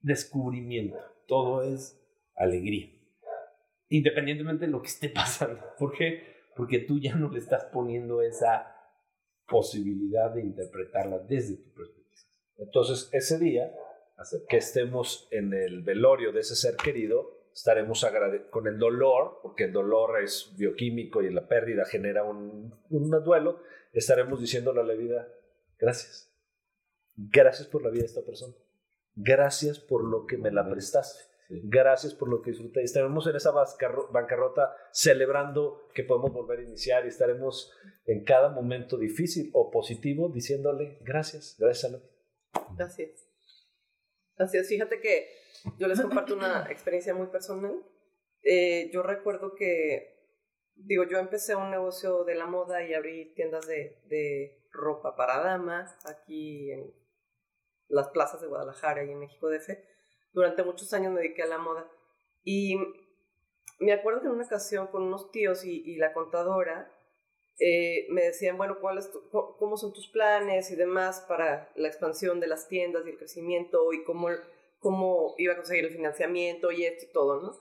descubrimiento, 0.00 0.98
todo 1.28 1.62
es 1.62 2.02
alegría, 2.34 2.90
independientemente 3.90 4.66
de 4.66 4.72
lo 4.72 4.82
que 4.82 4.88
esté 4.88 5.08
pasando. 5.14 5.62
¿Por 5.78 5.92
qué? 5.92 6.38
Porque 6.56 6.80
tú 6.80 6.98
ya 6.98 7.14
no 7.14 7.28
le 7.30 7.38
estás 7.38 7.66
poniendo 7.66 8.22
esa 8.22 8.77
posibilidad 9.48 10.30
de 10.30 10.42
interpretarla 10.42 11.18
desde 11.20 11.56
tu 11.56 11.70
perspectiva. 11.72 11.98
Entonces, 12.58 13.08
ese 13.12 13.38
día, 13.38 13.72
que 14.48 14.58
estemos 14.58 15.28
en 15.30 15.54
el 15.54 15.82
velorio 15.82 16.32
de 16.32 16.40
ese 16.40 16.54
ser 16.54 16.76
querido, 16.76 17.38
estaremos 17.52 18.06
con 18.50 18.66
el 18.66 18.78
dolor, 18.78 19.40
porque 19.42 19.64
el 19.64 19.72
dolor 19.72 20.22
es 20.22 20.54
bioquímico 20.56 21.22
y 21.22 21.30
la 21.30 21.48
pérdida 21.48 21.84
genera 21.84 22.24
un, 22.24 22.74
un 22.90 23.24
duelo, 23.24 23.62
estaremos 23.92 24.40
diciéndole 24.40 24.80
a 24.80 24.84
la 24.84 24.94
vida, 24.94 25.28
gracias. 25.78 26.32
Gracias 27.16 27.66
por 27.66 27.82
la 27.82 27.90
vida 27.90 28.02
de 28.02 28.06
esta 28.06 28.22
persona. 28.22 28.54
Gracias 29.16 29.80
por 29.80 30.04
lo 30.04 30.26
que 30.26 30.38
me 30.38 30.52
la 30.52 30.68
prestaste. 30.68 31.24
Gracias 31.50 32.14
por 32.14 32.28
lo 32.28 32.42
que 32.42 32.50
disfruté. 32.50 32.82
Estaremos 32.82 33.26
en 33.26 33.36
esa 33.36 33.52
bancarrota 33.52 34.74
celebrando 34.92 35.88
que 35.94 36.04
podemos 36.04 36.30
volver 36.30 36.58
a 36.58 36.62
iniciar 36.62 37.06
y 37.06 37.08
estaremos 37.08 37.72
en 38.04 38.22
cada 38.24 38.50
momento 38.50 38.98
difícil 38.98 39.50
o 39.54 39.70
positivo 39.70 40.28
diciéndole 40.28 40.98
gracias, 41.00 41.56
gracias 41.58 41.92
a 41.92 41.96
vida. 41.96 42.10
Gracias. 42.76 43.26
Gracias. 44.36 44.68
Fíjate 44.68 45.00
que 45.00 45.28
yo 45.78 45.88
les 45.88 46.00
comparto 46.00 46.34
una 46.34 46.66
experiencia 46.70 47.14
muy 47.14 47.28
personal. 47.28 47.82
Eh, 48.42 48.90
yo 48.92 49.02
recuerdo 49.02 49.54
que, 49.54 50.34
digo, 50.74 51.04
yo 51.04 51.18
empecé 51.18 51.56
un 51.56 51.70
negocio 51.70 52.24
de 52.24 52.34
la 52.34 52.46
moda 52.46 52.86
y 52.86 52.92
abrí 52.92 53.32
tiendas 53.34 53.66
de, 53.66 54.02
de 54.04 54.66
ropa 54.70 55.16
para 55.16 55.40
dama 55.40 55.86
aquí 56.04 56.70
en 56.70 56.94
las 57.88 58.08
plazas 58.08 58.42
de 58.42 58.48
Guadalajara 58.48 59.02
y 59.04 59.12
en 59.12 59.18
México 59.18 59.48
DF. 59.48 59.70
Durante 60.38 60.62
muchos 60.62 60.92
años 60.92 61.12
me 61.12 61.20
dediqué 61.20 61.42
a 61.42 61.46
la 61.46 61.58
moda. 61.58 61.90
Y 62.44 62.76
me 63.80 63.92
acuerdo 63.92 64.20
que 64.20 64.28
en 64.28 64.34
una 64.34 64.44
ocasión 64.44 64.86
con 64.86 65.02
unos 65.02 65.32
tíos 65.32 65.64
y, 65.64 65.96
la 65.96 66.12
contadora 66.12 66.94
eh, 67.58 68.06
me 68.10 68.22
decían, 68.22 68.56
bueno, 68.56 68.78
¿cuál 68.80 68.98
es 68.98 69.10
¿cómo 69.32 69.76
son 69.76 69.92
tus 69.92 70.06
planes 70.06 70.70
y 70.70 70.76
demás 70.76 71.24
para 71.26 71.72
la 71.74 71.88
expansión 71.88 72.38
de 72.38 72.46
las 72.46 72.68
tiendas 72.68 73.04
y 73.04 73.10
el 73.10 73.18
crecimiento 73.18 73.92
y 73.92 74.04
cómo 74.04 74.28
cómo 74.78 75.34
iba 75.38 75.54
a 75.54 75.56
conseguir 75.56 75.86
el 75.86 75.92
financiamiento 75.92 76.70
y 76.70 76.84
esto 76.84 77.06
y 77.06 77.12
todo, 77.12 77.42
¿no? 77.42 77.52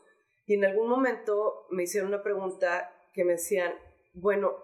Y 0.45 0.53
en 0.53 0.65
algún 0.65 0.87
momento 0.87 1.65
me 1.71 1.81
hicieron 1.81 2.09
una 2.09 2.21
pregunta 2.21 2.93
que 3.11 3.23
me 3.23 3.33
decían, 3.33 3.73
bueno, 4.13 4.55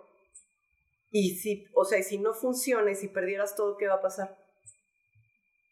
y 1.10 1.36
si, 1.38 1.66
o 1.74 1.84
sea, 1.84 1.98
y 1.98 2.04
si 2.04 2.20
no 2.20 2.36
funciona 2.36 2.92
y 2.92 2.96
si 2.96 3.08
perdieras 3.08 3.56
todo, 3.56 3.76
¿qué 3.76 3.88
va 3.88 3.96
a 3.96 4.02
pasar? 4.04 4.38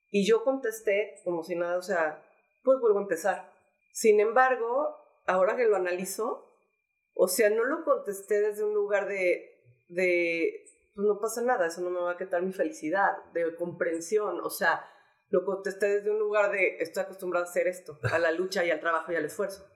Y 0.10 0.26
yo 0.28 0.44
contesté 0.44 1.22
como 1.24 1.44
si 1.44 1.56
nada, 1.56 1.78
o 1.78 1.82
sea, 1.84 2.31
pues 2.64 2.80
vuelvo 2.80 3.00
a 3.00 3.04
empezar. 3.04 3.52
Sin 3.94 4.20
embargo, 4.20 4.96
ahora 5.26 5.56
que 5.56 5.66
lo 5.66 5.76
analizo, 5.76 6.48
o 7.14 7.28
sea, 7.28 7.50
no 7.50 7.64
lo 7.64 7.84
contesté 7.84 8.42
desde 8.42 8.64
un 8.64 8.74
lugar 8.74 9.08
de, 9.08 9.62
de, 9.90 10.64
pues 10.96 11.08
no 11.08 11.20
pasa 11.20 11.42
nada, 11.42 11.68
eso 11.68 11.82
no 11.82 11.90
me 11.90 12.00
va 12.00 12.12
a 12.12 12.18
quitar 12.18 12.42
mi 12.42 12.54
felicidad, 12.54 13.24
de 13.34 13.56
comprensión, 13.56 14.40
o 14.42 14.50
sea, 14.50 14.86
lo 15.30 15.46
contesté 15.46 15.88
desde 15.88 16.12
un 16.12 16.20
lugar 16.20 16.52
de 16.52 16.78
estoy 16.80 17.04
acostumbrado 17.04 17.46
a 17.46 17.50
hacer 17.50 17.68
esto, 17.68 17.98
a 18.12 18.20
la 18.20 18.32
lucha 18.32 18.64
y 18.66 18.72
al 18.72 18.80
trabajo 18.80 19.12
y 19.12 19.16
al 19.16 19.26
esfuerzo. 19.26 19.68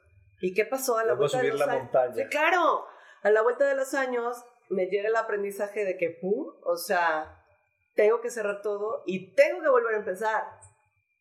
¿Y 0.41 0.53
qué 0.53 0.65
pasó 0.65 0.97
a 0.97 1.05
la 1.05 1.13
vuelta 1.13 1.41
de 1.41 1.49
los 1.49 1.59
la 1.59 1.77
montaña. 1.77 2.13
Sí, 2.13 2.25
claro, 2.29 2.85
a 3.23 3.29
la 3.31 3.41
vuelta 3.41 3.65
de 3.65 3.75
los 3.75 3.93
años 3.93 4.43
me 4.69 4.87
llega 4.87 5.07
el 5.07 5.15
aprendizaje 5.15 5.85
de 5.85 5.97
que, 5.97 6.09
pum, 6.21 6.53
o 6.63 6.77
sea, 6.77 7.41
tengo 7.95 8.19
que 8.21 8.29
cerrar 8.29 8.61
todo 8.61 9.03
y 9.05 9.33
tengo 9.33 9.61
que 9.61 9.69
volver 9.69 9.95
a 9.95 9.99
empezar. 9.99 10.43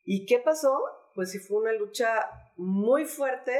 ¿Y 0.04 0.26
qué 0.26 0.40
pasó? 0.40 0.82
Pues 1.14 1.30
sí 1.30 1.38
fue 1.38 1.58
una 1.58 1.72
lucha 1.72 2.28
muy 2.56 3.04
fuerte 3.04 3.58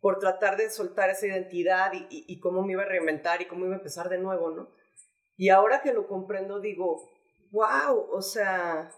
por 0.00 0.18
tratar 0.18 0.56
de 0.56 0.70
soltar 0.70 1.10
esa 1.10 1.26
identidad 1.26 1.92
y, 1.92 2.06
y, 2.10 2.38
cómo 2.38 2.62
me 2.62 2.72
iba 2.72 2.82
a 2.82 2.86
reinventar 2.86 3.42
y 3.42 3.46
cómo 3.46 3.64
iba 3.64 3.74
a 3.74 3.78
empezar 3.78 4.08
de 4.08 4.18
nuevo, 4.18 4.50
¿no? 4.50 4.70
Y 5.36 5.48
ahora 5.48 5.80
que 5.82 5.92
lo 5.92 6.06
comprendo, 6.06 6.60
digo, 6.60 7.10
wow, 7.50 8.08
o 8.10 8.22
sea, 8.22 8.90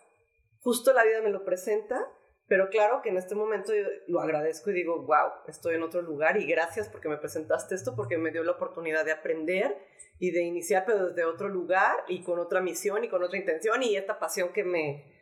justo 0.61 0.92
la 0.92 1.05
vida 1.05 1.23
me 1.23 1.31
lo 1.31 1.44
presenta, 1.44 2.07
pero 2.47 2.71
claro 2.71 3.03
que 3.03 3.11
en 3.11 3.16
este 3.16 3.35
momento 3.35 3.73
lo 4.07 4.21
agradezco 4.21 4.71
y 4.71 4.75
digo, 4.75 5.03
wow, 5.03 5.31
estoy 5.47 5.75
en 5.75 5.83
otro 5.83 6.03
lugar 6.03 6.37
y 6.38 6.47
gracias 6.47 6.88
porque 6.88 7.09
me 7.09 7.18
presentaste 7.18 7.75
esto, 7.75 7.94
porque 7.94 8.18
me 8.18 8.31
dio 8.31 8.42
la 8.42 8.53
oportunidad 8.53 9.05
de 9.05 9.12
aprender 9.12 9.79
y 10.18 10.31
de 10.31 10.42
iniciar, 10.42 10.85
pero 10.87 11.09
desde 11.09 11.25
otro 11.25 11.49
lugar 11.49 11.94
y 12.09 12.23
con 12.23 12.38
otra 12.38 12.61
misión 12.61 13.05
y 13.05 13.09
con 13.09 13.23
otra 13.23 13.38
intención 13.38 13.83
y 13.83 13.97
esta 13.97 14.18
pasión 14.18 14.53
que 14.53 14.64
me, 14.64 15.17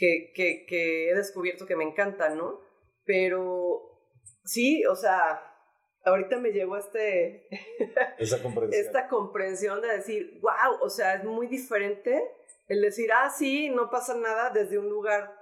que, 0.00 0.32
que, 0.34 0.64
que 0.66 1.10
he 1.10 1.14
descubierto 1.14 1.66
que 1.66 1.76
me 1.76 1.84
encanta, 1.84 2.30
¿no? 2.30 2.58
Pero 3.04 3.82
sí, 4.44 4.82
o 4.86 4.96
sea, 4.96 5.42
ahorita 6.06 6.38
me 6.38 6.52
llegó 6.52 6.78
este, 6.78 7.46
Esa 8.18 8.42
comprensión. 8.42 8.86
esta 8.86 9.08
comprensión 9.08 9.82
de 9.82 9.88
decir, 9.88 10.40
wow, 10.40 10.80
o 10.80 10.88
sea, 10.88 11.16
es 11.16 11.24
muy 11.24 11.48
diferente 11.48 12.18
el 12.68 12.80
decir, 12.80 13.10
ah, 13.12 13.28
sí, 13.28 13.68
no 13.68 13.90
pasa 13.90 14.14
nada 14.14 14.48
desde 14.48 14.78
un 14.78 14.88
lugar 14.88 15.38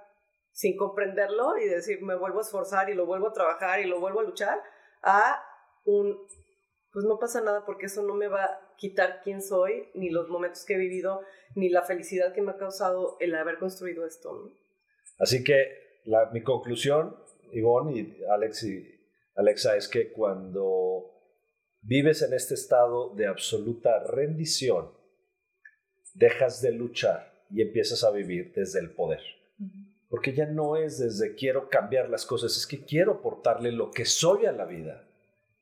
sin 0.51 0.75
comprenderlo 0.75 1.57
y 1.57 1.65
decir, 1.65 2.01
me 2.01 2.15
vuelvo 2.15 2.39
a 2.39 2.41
esforzar 2.41 2.89
y 2.89 2.95
lo 2.95 3.05
vuelvo 3.05 3.29
a 3.29 3.33
trabajar 3.33 3.79
y 3.79 3.85
lo 3.85 4.01
vuelvo 4.01 4.19
a 4.19 4.23
luchar, 4.23 4.61
a 5.03 5.41
un, 5.85 6.19
pues 6.91 7.05
no 7.05 7.19
pasa 7.19 7.41
nada 7.41 7.65
porque 7.65 7.85
eso 7.85 8.03
no 8.03 8.15
me 8.15 8.27
va 8.27 8.45
a 8.45 8.75
quitar 8.77 9.21
quién 9.23 9.41
soy, 9.41 9.89
ni 9.93 10.09
los 10.09 10.29
momentos 10.29 10.65
que 10.65 10.73
he 10.75 10.77
vivido, 10.77 11.21
ni 11.55 11.69
la 11.69 11.83
felicidad 11.83 12.33
que 12.33 12.41
me 12.41 12.51
ha 12.51 12.57
causado 12.57 13.17
el 13.19 13.35
haber 13.35 13.57
construido 13.57 14.05
esto. 14.05 14.33
¿no? 14.33 14.51
Así 15.19 15.43
que 15.43 16.01
la, 16.05 16.29
mi 16.31 16.41
conclusión, 16.41 17.15
Ivonne 17.51 17.99
y 17.99 18.23
Alex 18.29 18.63
y 18.63 18.83
Alexa, 19.35 19.75
es 19.75 19.87
que 19.87 20.11
cuando 20.11 21.11
vives 21.81 22.21
en 22.21 22.33
este 22.33 22.55
estado 22.55 23.13
de 23.15 23.27
absoluta 23.27 24.03
rendición, 24.03 24.91
dejas 26.15 26.61
de 26.61 26.71
luchar 26.71 27.45
y 27.49 27.61
empiezas 27.61 28.03
a 28.03 28.11
vivir 28.11 28.53
desde 28.55 28.79
el 28.79 28.91
poder. 28.91 29.21
Porque 30.09 30.33
ya 30.33 30.47
no 30.47 30.75
es 30.75 30.99
desde 30.99 31.35
quiero 31.35 31.69
cambiar 31.69 32.09
las 32.09 32.25
cosas, 32.25 32.57
es 32.57 32.65
que 32.65 32.83
quiero 32.83 33.13
aportarle 33.13 33.71
lo 33.71 33.91
que 33.91 34.05
soy 34.05 34.45
a 34.45 34.51
la 34.51 34.65
vida. 34.65 35.07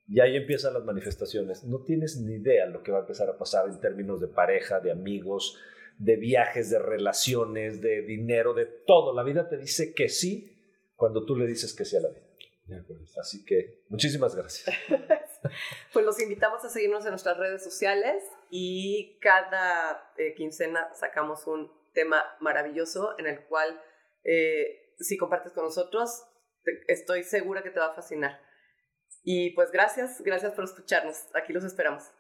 Y 0.08 0.22
ahí 0.22 0.38
empiezan 0.38 0.74
las 0.74 0.86
manifestaciones. 0.86 1.64
No 1.66 1.84
tienes 1.84 2.18
ni 2.18 2.36
idea 2.36 2.66
lo 2.66 2.82
que 2.82 2.92
va 2.92 3.00
a 3.00 3.02
empezar 3.02 3.30
a 3.30 3.38
pasar 3.38 3.68
en 3.68 3.80
términos 3.80 4.22
de 4.22 4.28
pareja, 4.28 4.80
de 4.80 4.92
amigos, 4.92 5.60
de 5.98 6.16
viajes, 6.16 6.70
de 6.70 6.80
relaciones, 6.80 7.82
de 7.82 8.04
dinero, 8.04 8.54
de 8.54 8.66
todo. 8.66 9.14
La 9.14 9.24
vida 9.24 9.50
te 9.50 9.58
dice 9.58 9.94
que 9.94 10.10
sí 10.10 10.54
cuando 10.96 11.26
tú 11.26 11.36
le 11.36 11.46
dices 11.46 11.74
que 11.76 11.86
sí 11.86 11.98
a 11.98 12.02
la 12.02 12.10
vida. 12.10 12.28
Así 13.20 13.46
que 13.46 13.86
muchísimas 13.90 14.36
gracias. 14.36 14.76
pues 15.94 16.06
los 16.06 16.22
invitamos 16.22 16.64
a 16.66 16.70
seguirnos 16.70 17.06
en 17.06 17.12
nuestras 17.12 17.38
redes 17.38 17.64
sociales 17.64 18.24
y 18.50 19.18
cada 19.20 20.12
eh, 20.18 20.34
quincena 20.36 20.94
sacamos 20.94 21.48
un 21.48 21.72
tema 21.94 22.24
maravilloso 22.42 23.18
en 23.18 23.28
el 23.28 23.46
cual 23.46 23.82
eh, 24.24 24.94
si 25.00 25.18
compartes 25.18 25.54
con 25.54 25.64
nosotros, 25.64 26.24
estoy 26.88 27.24
segura 27.24 27.64
que 27.64 27.72
te 27.72 27.80
va 27.80 27.88
a 27.88 27.96
fascinar. 27.96 28.47
Y 29.30 29.50
pues 29.50 29.72
gracias, 29.72 30.22
gracias 30.22 30.54
por 30.54 30.64
escucharnos. 30.64 31.18
Aquí 31.36 31.52
los 31.52 31.66
esperamos. 31.66 32.14